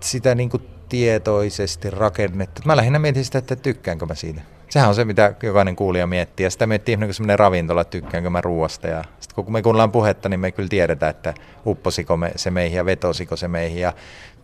[0.00, 2.62] sitä niin kuin tietoisesti rakennettu.
[2.64, 4.40] Mä lähinnä mietin sitä, että tykkäänkö mä siitä.
[4.68, 6.44] Sehän on se, mitä jokainen kuulija miettii.
[6.44, 8.86] Ja sitä miettii ihminen kuin semmoinen ravintola, että tykkäänkö mä ruoasta.
[8.86, 11.34] Ja sitten kun me kuunnellaan puhetta, niin me kyllä tiedetään, että
[11.66, 13.80] upposiko me se meihin ja vetosiko se meihin.
[13.80, 13.92] Ja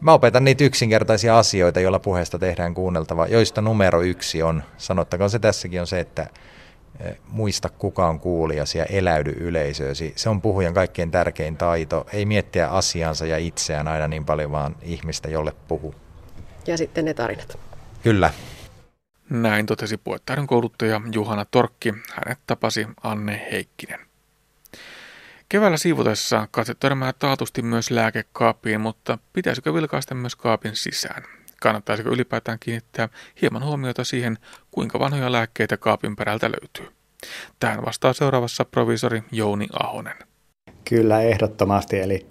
[0.01, 5.39] mä opetan niitä yksinkertaisia asioita, joilla puheesta tehdään kuunneltava, joista numero yksi on, sanottakoon se
[5.39, 6.27] tässäkin, on se, että
[7.01, 10.13] Eh, muista kuka on kuulijasi ja eläydy yleisöösi.
[10.17, 12.07] Se on puhujan kaikkein tärkein taito.
[12.13, 15.95] Ei miettiä asiansa ja itseään aina niin paljon, vaan ihmistä, jolle puhuu.
[16.67, 17.59] Ja sitten ne tarinat.
[18.03, 18.31] Kyllä.
[19.31, 21.95] Näin totesi puettaiden kouluttaja Juhana Torkki.
[22.15, 24.01] Hänet tapasi Anne Heikkinen.
[25.49, 31.23] Keväällä siivotessa katse törmää taatusti myös lääkekaappiin, mutta pitäisikö vilkaista myös kaapin sisään?
[31.61, 33.09] Kannattaisiko ylipäätään kiinnittää
[33.43, 34.39] hieman huomiota siihen,
[34.71, 36.97] kuinka vanhoja lääkkeitä kaapin perältä löytyy?
[37.61, 40.17] Tähän vastaa seuraavassa provisori Jouni Ahonen.
[40.89, 42.01] Kyllä, ehdottomasti.
[42.01, 42.27] Eli,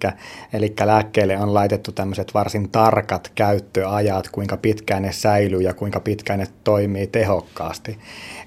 [0.52, 6.38] eli lääkkeelle on laitettu tämmöiset varsin tarkat käyttöajat, kuinka pitkään ne säilyy ja kuinka pitkään
[6.38, 7.98] ne toimii tehokkaasti.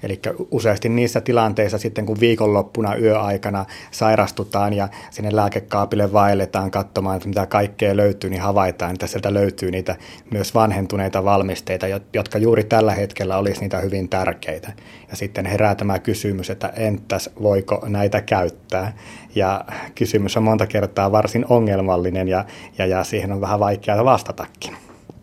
[0.02, 7.28] Eli useasti niissä tilanteissa sitten, kun viikonloppuna yöaikana sairastutaan ja sinne lääkekaapille vaelletaan katsomaan, että
[7.28, 9.96] mitä kaikkea löytyy, niin havaitaan, että sieltä löytyy niitä
[10.30, 14.72] myös vanhentuneita valmisteita, jotka juuri tällä hetkellä olisi niitä hyvin tärkeitä.
[15.10, 18.92] Ja sitten herää tämä kysymys, että entäs voiko näitä käyttää?
[19.38, 19.64] Ja
[19.94, 22.44] kysymys on monta kertaa varsin ongelmallinen ja,
[22.78, 24.76] ja, ja siihen on vähän vaikeaa vastatakin.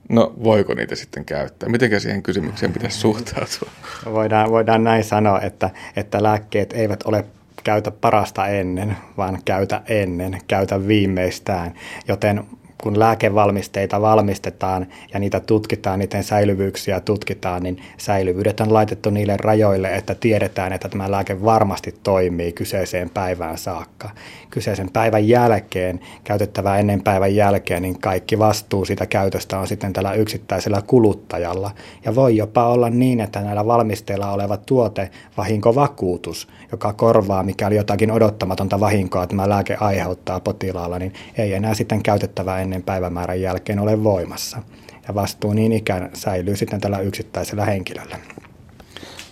[0.09, 1.69] No voiko niitä sitten käyttää?
[1.69, 3.69] Miten siihen kysymykseen pitäisi suhtautua?
[4.05, 7.25] Voidaan, voidaan näin sanoa, että, että lääkkeet eivät ole
[7.63, 11.73] käytä parasta ennen, vaan käytä ennen, käytä viimeistään.
[12.07, 12.43] Joten
[12.83, 19.95] kun lääkevalmisteita valmistetaan ja niitä tutkitaan, niiden säilyvyyksiä tutkitaan, niin säilyvyydet on laitettu niille rajoille,
[19.95, 24.09] että tiedetään, että tämä lääke varmasti toimii kyseiseen päivään saakka.
[24.49, 30.13] Kyseisen päivän jälkeen, käytettävää ennen päivän jälkeen, niin kaikki vastuu siitä käytöstä on sitten tällä
[30.13, 31.71] yksittäisellä kuluttajalla.
[32.05, 38.11] Ja voi jopa olla niin, että näillä valmisteilla oleva tuote, vahinkovakuutus, joka korvaa mikäli jotakin
[38.11, 44.03] odottamatonta vahinkoa tämä lääke aiheuttaa potilaalla, niin ei enää sitten käytettävää ennen päivämäärän jälkeen ole
[44.03, 44.61] voimassa.
[45.07, 48.19] ja vastuu niin ikään säilyy sitten tällä yksittäisellä henkilöllä.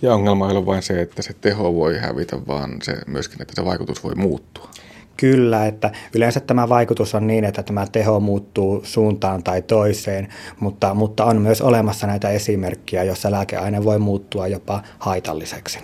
[0.01, 3.53] Ja ongelma ei ole vain se, että se teho voi hävitä, vaan se myöskin, että
[3.55, 4.69] se vaikutus voi muuttua.
[5.17, 10.27] Kyllä, että yleensä tämä vaikutus on niin, että tämä teho muuttuu suuntaan tai toiseen,
[10.59, 15.79] mutta, mutta on myös olemassa näitä esimerkkejä, joissa lääkeaine voi muuttua jopa haitalliseksi.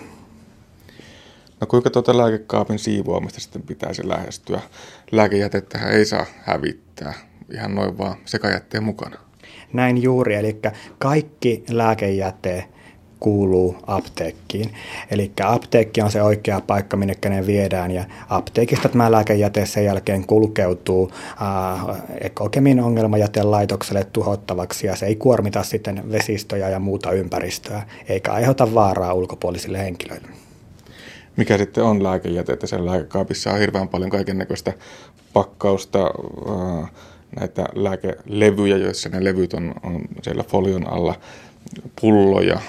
[1.60, 4.60] No kuinka tuota lääkekaapin siivoamista sitten pitäisi lähestyä?
[5.12, 9.16] Lääkejätettähän ei saa hävittää ihan noin vaan sekajätteen mukana.
[9.72, 10.60] Näin juuri, eli
[10.98, 12.64] kaikki lääkejäte
[13.20, 14.74] kuuluu apteekkiin.
[15.10, 20.26] Eli apteekki on se oikea paikka, minne ne viedään ja apteekista tämä lääkejäte sen jälkeen
[20.26, 21.10] kulkeutuu
[21.42, 28.74] äh, ekokemin ongelmajätelaitokselle tuhottavaksi ja se ei kuormita sitten vesistöjä ja muuta ympäristöä eikä aiheuta
[28.74, 30.28] vaaraa ulkopuolisille henkilöille
[31.36, 34.72] mikä sitten on lääkejäte, että siellä lääkekaapissa on hirveän paljon kaiken näköistä
[35.32, 36.10] pakkausta,
[36.82, 36.90] äh,
[37.40, 41.14] näitä lääkelevyjä, joissa ne levyt on, on siellä folion alla,
[42.00, 42.60] pulloja,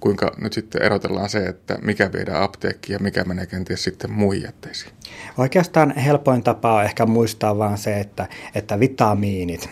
[0.00, 4.42] kuinka nyt sitten erotellaan se, että mikä viedään apteekkiin ja mikä menee kenties sitten muihin
[4.42, 4.92] jätteisiin?
[5.38, 9.70] Oikeastaan helpoin tapa on ehkä muistaa vaan se, että, että vitamiinit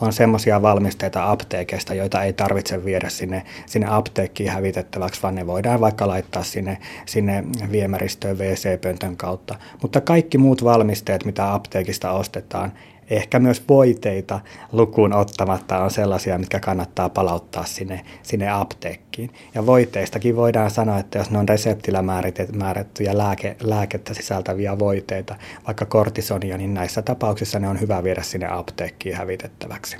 [0.00, 5.80] on semmoisia valmisteita apteekista, joita ei tarvitse viedä sinne, sinne apteekkiin hävitettäväksi, vaan ne voidaan
[5.80, 9.54] vaikka laittaa sinne, sinne viemäristöön WC-pöntön kautta.
[9.82, 12.72] Mutta kaikki muut valmisteet, mitä apteekista ostetaan,
[13.10, 14.40] ehkä myös voiteita
[14.72, 19.30] lukuun ottamatta on sellaisia, mitkä kannattaa palauttaa sinne, sinne apteekkiin.
[19.54, 22.04] Ja voiteistakin voidaan sanoa, että jos ne on reseptillä
[22.52, 25.36] määrättyjä lääke, lääkettä sisältäviä voiteita,
[25.66, 29.96] vaikka kortisonia, niin näissä tapauksissa ne on hyvä viedä sinne apteekkiin hävitettäväksi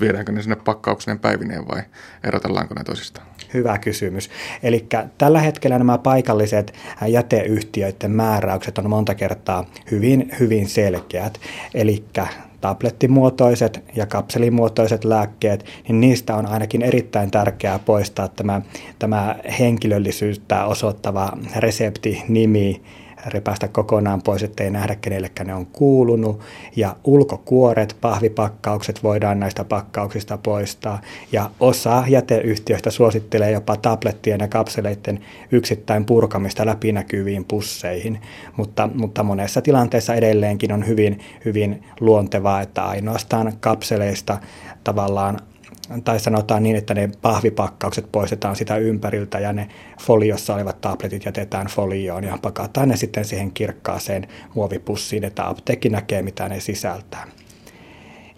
[0.00, 1.82] viedäänkö ne sinne pakkaukseen päivineen vai
[2.24, 3.26] erotellaanko ne toisistaan?
[3.54, 4.30] Hyvä kysymys.
[4.62, 4.86] Eli
[5.18, 6.74] tällä hetkellä nämä paikalliset
[7.08, 11.40] jäteyhtiöiden määräykset on monta kertaa hyvin, hyvin selkeät.
[11.74, 12.04] Eli
[12.60, 18.62] tablettimuotoiset ja kapselimuotoiset lääkkeet, niin niistä on ainakin erittäin tärkeää poistaa tämä,
[18.98, 22.82] tämä henkilöllisyyttä osoittava reseptinimi
[23.26, 26.40] repäistä kokonaan pois, ettei nähdä kenellekään ne on kuulunut.
[26.76, 31.00] Ja ulkokuoret, pahvipakkaukset voidaan näistä pakkauksista poistaa.
[31.32, 35.20] Ja osa jäteyhtiöistä suosittelee jopa tablettien ja kapseleiden
[35.52, 38.20] yksittäin purkamista läpinäkyviin pusseihin.
[38.56, 44.38] Mutta, mutta monessa tilanteessa edelleenkin on hyvin, hyvin luontevaa, että ainoastaan kapseleista
[44.84, 45.38] tavallaan
[46.04, 49.68] tai sanotaan niin, että ne pahvipakkaukset poistetaan sitä ympäriltä ja ne
[50.00, 56.22] foliossa olevat tabletit jätetään folioon ja pakataan ne sitten siihen kirkkaaseen muovipussiin, että apteekki näkee,
[56.22, 57.26] mitä ne sisältää.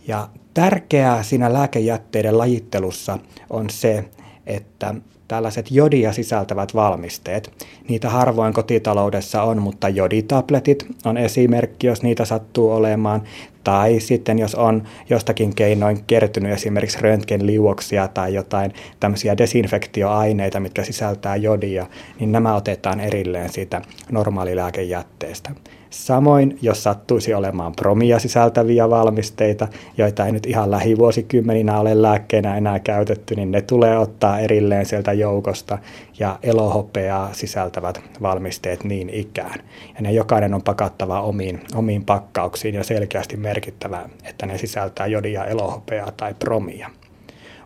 [0.08, 3.18] Ja tärkeää siinä lääkejätteiden lajittelussa
[3.50, 4.04] on se,
[4.46, 4.94] että
[5.28, 7.66] tällaiset jodia sisältävät valmisteet.
[7.88, 13.22] Niitä harvoin kotitaloudessa on, mutta joditabletit on esimerkki, jos niitä sattuu olemaan.
[13.68, 21.36] Tai sitten jos on jostakin keinoin kertynyt esimerkiksi röntgenliuoksia tai jotain tämmöisiä desinfektioaineita, mitkä sisältää
[21.36, 21.86] jodia,
[22.20, 25.50] niin nämä otetaan erilleen siitä normaalilääkejätteestä.
[25.90, 29.68] Samoin, jos sattuisi olemaan promia sisältäviä valmisteita,
[29.98, 35.12] joita ei nyt ihan lähivuosikymmeninä ole lääkkeenä enää käytetty, niin ne tulee ottaa erilleen sieltä
[35.12, 35.78] joukosta
[36.18, 39.60] ja elohopeaa sisältävät valmisteet niin ikään.
[39.94, 45.44] Ja ne jokainen on pakattava omiin, omiin pakkauksiin ja selkeästi merkittävä, että ne sisältää jodia,
[45.44, 46.90] elohopeaa tai promia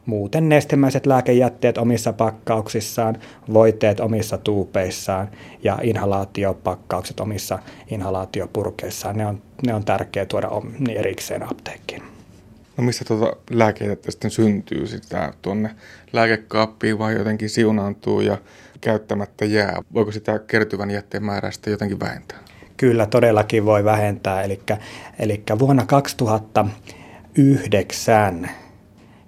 [0.06, 3.16] muuten nestemäiset lääkejätteet omissa pakkauksissaan,
[3.52, 5.28] voiteet omissa tuupeissaan
[5.62, 7.58] ja inhalaatiopakkaukset omissa
[7.90, 9.16] inhalaatiopurkeissaan.
[9.16, 10.48] Ne on, ne on tärkeää tuoda
[10.78, 12.02] niin erikseen apteekkiin.
[12.76, 15.70] No missä tuota lääkejätettä sitten syntyy sitä tuonne
[16.12, 18.38] lääkekaappiin vai jotenkin siunaantuu ja
[18.80, 19.82] käyttämättä jää?
[19.94, 22.38] Voiko sitä kertyvän jätteen määrää sitten jotenkin vähentää?
[22.76, 24.42] Kyllä, todellakin voi vähentää.
[24.42, 24.60] Eli,
[25.18, 28.50] eli vuonna 2009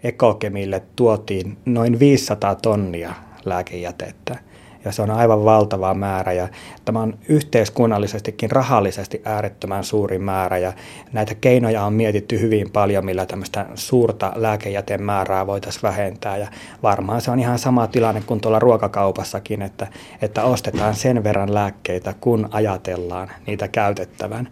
[0.05, 4.39] Ekokemille tuotiin noin 500 tonnia lääkejätettä
[4.85, 6.49] ja se on aivan valtava määrä ja
[6.85, 10.73] tämä on yhteiskunnallisestikin rahallisesti äärettömän suuri määrä ja
[11.13, 16.49] näitä keinoja on mietitty hyvin paljon, millä tämmöistä suurta lääkejäteen määrää voitaisiin vähentää ja
[16.83, 19.87] varmaan se on ihan sama tilanne kuin tuolla ruokakaupassakin, että,
[20.23, 24.49] että ostetaan sen verran lääkkeitä, kun ajatellaan niitä käytettävän.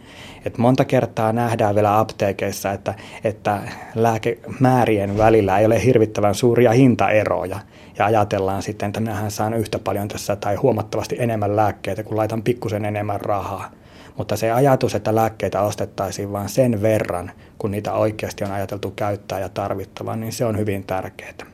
[0.47, 3.63] Et monta kertaa nähdään vielä apteekeissa, että, että
[3.95, 7.61] lääkemäärien välillä ei ole hirvittävän suuria hintaeroja
[7.99, 12.43] ja ajatellaan sitten, että minähän saan yhtä paljon tässä tai huomattavasti enemmän lääkkeitä, kun laitan
[12.43, 13.71] pikkusen enemmän rahaa.
[14.17, 19.41] Mutta se ajatus, että lääkkeitä ostettaisiin vain sen verran, kun niitä oikeasti on ajateltu käyttää
[19.41, 21.52] ja tarvittavan, niin se on hyvin tärkeää.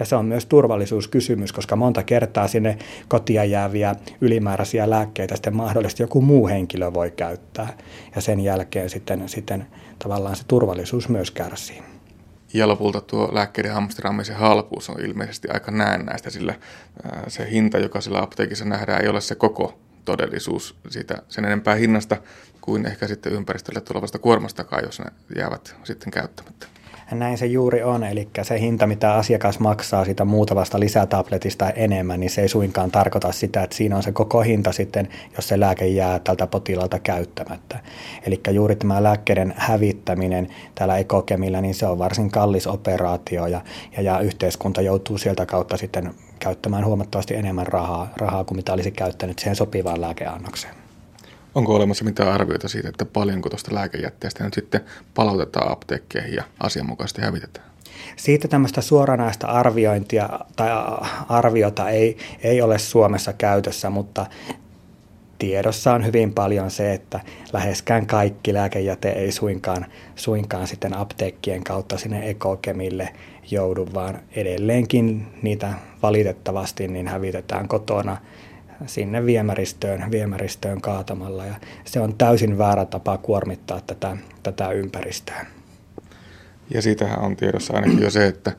[0.00, 2.78] Ja se on myös turvallisuuskysymys, koska monta kertaa sinne
[3.08, 7.76] kotia jääviä ylimääräisiä lääkkeitä sitten mahdollisesti joku muu henkilö voi käyttää.
[8.14, 9.66] Ja sen jälkeen sitten, sitten
[9.98, 11.82] tavallaan se turvallisuus myös kärsii.
[12.54, 16.54] Ja lopulta tuo lääkkeiden hamstraamisen halpuus on ilmeisesti aika näennäistä, sillä
[17.28, 22.16] se hinta, joka sillä apteekissa nähdään, ei ole se koko todellisuus siitä sen enempää hinnasta
[22.60, 26.66] kuin ehkä sitten ympäristölle tulevasta kuormastakaan, jos ne jäävät sitten käyttämättä.
[27.10, 32.30] Näin se juuri on, eli se hinta, mitä asiakas maksaa sitä muutamasta lisätabletista enemmän, niin
[32.30, 35.86] se ei suinkaan tarkoita sitä, että siinä on se koko hinta sitten, jos se lääke
[35.86, 37.78] jää tältä potilaalta käyttämättä.
[38.26, 43.60] Eli juuri tämä lääkkeiden hävittäminen täällä ekokemillä, niin se on varsin kallis operaatio ja,
[43.96, 48.90] ja, ja yhteiskunta joutuu sieltä kautta sitten käyttämään huomattavasti enemmän rahaa, rahaa kuin mitä olisi
[48.90, 50.79] käyttänyt siihen sopivaan lääkeannokseen.
[51.54, 54.80] Onko olemassa mitään arvioita siitä, että paljonko tuosta lääkejätteestä nyt sitten
[55.14, 57.70] palautetaan apteekkeihin ja asianmukaisesti hävitetään?
[58.16, 60.68] Siitä tämmöistä suoranaista arviointia tai
[61.28, 64.26] arviota ei, ei ole Suomessa käytössä, mutta
[65.38, 67.20] tiedossa on hyvin paljon se, että
[67.52, 69.86] läheskään kaikki lääkejäte ei suinkaan,
[70.16, 73.08] suinkaan sitten apteekkien kautta sinne ekokemille
[73.50, 75.72] joudu, vaan edelleenkin niitä
[76.02, 78.16] valitettavasti niin hävitetään kotona
[78.86, 81.54] sinne viemäristöön, viemäristöön kaatamalla ja
[81.84, 85.46] se on täysin väärä tapa kuormittaa tätä, tätä ympäristöä.
[86.74, 88.52] Ja siitähän on tiedossa ainakin jo se, että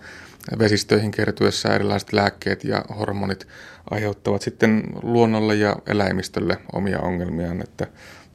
[0.60, 3.48] vesistöihin kertyessä erilaiset lääkkeet ja hormonit
[3.92, 7.88] aiheuttavat sitten luonnolle ja eläimistölle omia ongelmiaan, että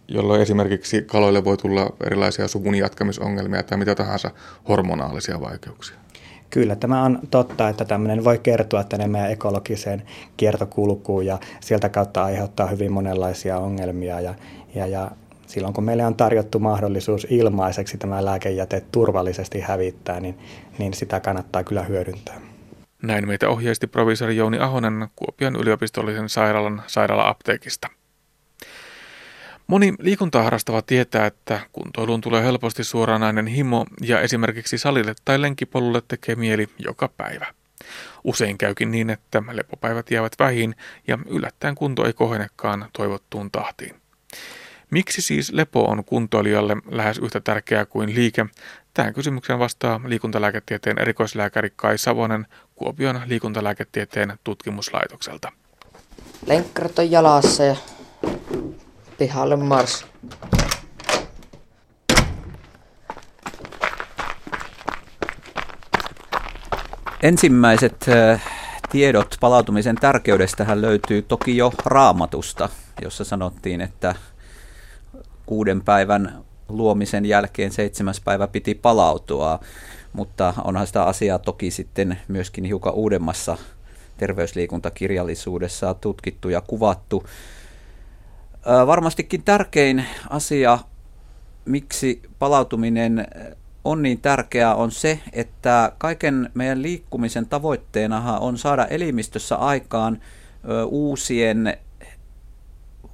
[0.09, 4.31] jolloin esimerkiksi kaloille voi tulla erilaisia suvun jatkamisongelmia tai mitä tahansa
[4.69, 6.06] hormonaalisia vaikeuksia.
[6.51, 10.03] Kyllä, tämä on totta, että tämmöinen voi kertoa tänne meidän ekologiseen
[10.37, 14.35] kiertokulkuun ja sieltä kautta aiheuttaa hyvin monenlaisia ongelmia ja,
[14.75, 15.11] ja, ja
[15.47, 20.39] silloin kun meille on tarjottu mahdollisuus ilmaiseksi tämä lääkejäte turvallisesti hävittää, niin,
[20.79, 22.35] niin sitä kannattaa kyllä hyödyntää.
[23.03, 27.89] Näin meitä ohjeisti provisori Jouni Ahonen Kuopion yliopistollisen sairaalan sairaala-apteekista.
[29.67, 36.03] Moni liikuntaa harrastava tietää, että kuntoiluun tulee helposti suoranainen himo ja esimerkiksi salille tai lenkipolulle
[36.09, 37.47] tekee mieli joka päivä.
[38.25, 40.75] Usein käykin niin, että lepopäivät jäävät vähin
[41.09, 43.97] ja yllättäen kunto ei kohenekaan toivottuun tahtiin.
[44.91, 48.47] Miksi siis lepo on kuntoilijalle lähes yhtä tärkeää kuin liike?
[48.95, 55.53] Tähän kysymykseen vastaa liikuntalääketieteen erikoislääkäri Kai Savonen Kuopion liikuntalääketieteen tutkimuslaitokselta.
[56.47, 57.77] Lenkkarit on jalassa ja
[59.19, 60.07] pihalle mars.
[67.23, 68.07] Ensimmäiset
[68.91, 72.69] tiedot palautumisen tärkeydestähän löytyy toki jo raamatusta,
[73.03, 74.15] jossa sanottiin, että
[75.47, 79.61] kuuden päivän luomisen jälkeen seitsemäs päivä piti palautua,
[80.13, 83.59] mutta onhan sitä asiaa toki sitten myöskin hiukan uudemmassa
[84.17, 87.25] terveysliikuntakirjallisuudessa tutkittu ja kuvattu.
[88.87, 90.79] Varmastikin tärkein asia,
[91.65, 93.27] miksi palautuminen
[93.85, 100.21] on niin tärkeää, on se, että kaiken meidän liikkumisen tavoitteenahan on saada elimistössä aikaan
[100.87, 101.77] uusien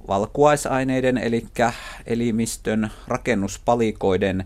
[0.07, 1.47] valkuaisaineiden, eli
[2.05, 4.45] elimistön rakennuspalikoiden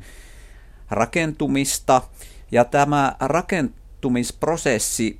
[0.89, 2.01] rakentumista.
[2.51, 5.19] Ja tämä rakentumisprosessi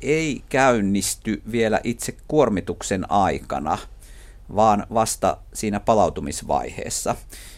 [0.00, 3.78] ei käynnisty vielä itse kuormituksen aikana–
[4.56, 7.16] vaan vasta siinä palautumisvaiheessa.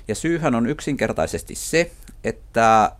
[0.09, 1.91] Ja syyhän on yksinkertaisesti se,
[2.25, 2.93] että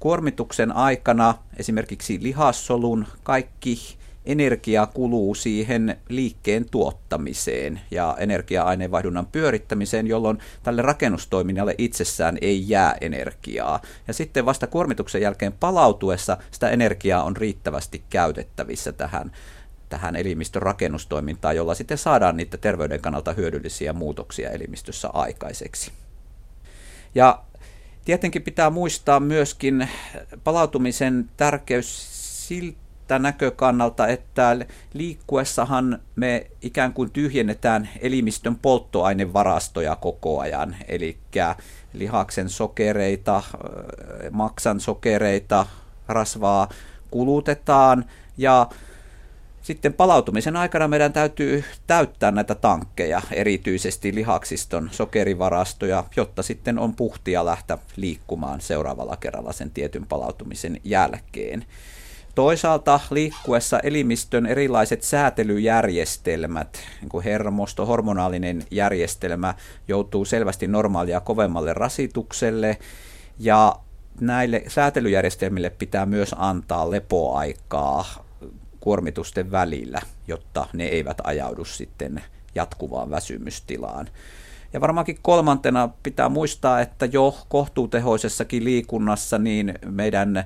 [0.00, 3.78] kuormituksen aikana esimerkiksi lihassolun kaikki
[4.26, 13.80] energia kuluu siihen liikkeen tuottamiseen ja energia-aineenvaihdunnan pyörittämiseen, jolloin tälle rakennustoiminnalle itsessään ei jää energiaa.
[14.08, 19.32] Ja sitten vasta kuormituksen jälkeen palautuessa sitä energiaa on riittävästi käytettävissä tähän
[19.92, 25.92] tähän elimistön rakennustoimintaan, jolla sitten saadaan niitä terveyden kannalta hyödyllisiä muutoksia elimistössä aikaiseksi.
[27.14, 27.42] Ja
[28.04, 29.88] tietenkin pitää muistaa myöskin
[30.44, 32.08] palautumisen tärkeys
[32.48, 34.56] siltä näkökannalta, että
[34.94, 41.16] liikkuessahan me ikään kuin tyhjennetään elimistön polttoainevarastoja koko ajan, eli
[41.92, 43.42] lihaksen sokereita,
[44.30, 45.66] maksan sokereita,
[46.08, 46.68] rasvaa
[47.10, 48.04] kulutetaan
[48.38, 48.68] ja
[49.62, 57.44] sitten palautumisen aikana meidän täytyy täyttää näitä tankkeja, erityisesti lihaksiston sokerivarastoja, jotta sitten on puhtia
[57.44, 61.64] lähteä liikkumaan seuraavalla kerralla sen tietyn palautumisen jälkeen.
[62.34, 69.54] Toisaalta liikkuessa elimistön erilaiset säätelyjärjestelmät, niin kuin hermosto, hormonaalinen järjestelmä,
[69.88, 72.78] joutuu selvästi normaalia kovemmalle rasitukselle
[73.38, 73.76] ja
[74.20, 78.21] näille säätelyjärjestelmille pitää myös antaa lepoaikaa
[78.82, 82.22] kuormitusten välillä, jotta ne eivät ajaudu sitten
[82.54, 84.08] jatkuvaan väsymystilaan.
[84.72, 90.44] Ja varmaankin kolmantena pitää muistaa, että jo kohtuutehoisessakin liikunnassa niin meidän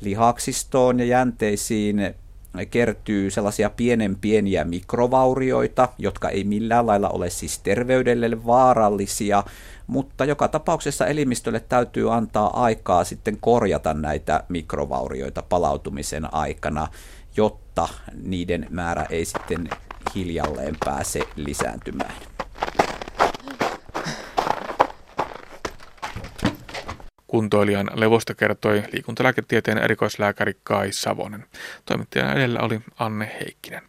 [0.00, 2.14] lihaksistoon ja jänteisiin
[2.70, 9.44] kertyy sellaisia pienen pieniä mikrovaurioita, jotka ei millään lailla ole siis terveydelle vaarallisia,
[9.86, 16.88] mutta joka tapauksessa elimistölle täytyy antaa aikaa sitten korjata näitä mikrovaurioita palautumisen aikana,
[17.38, 17.88] jotta
[18.22, 19.70] niiden määrä ei sitten
[20.14, 22.14] hiljalleen pääse lisääntymään.
[27.26, 31.44] Kuntoilijan levosta kertoi liikuntalääketieteen erikoislääkäri Kai Savonen.
[31.84, 33.82] Toimittajan edellä oli Anne Heikkinen.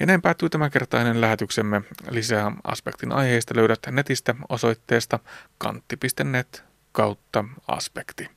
[0.00, 1.82] Ja näin päättyy tämänkertainen lähetyksemme.
[2.10, 5.18] Lisää aspektin aiheista löydät netistä osoitteesta
[5.58, 8.35] kantti.net kautta aspekti.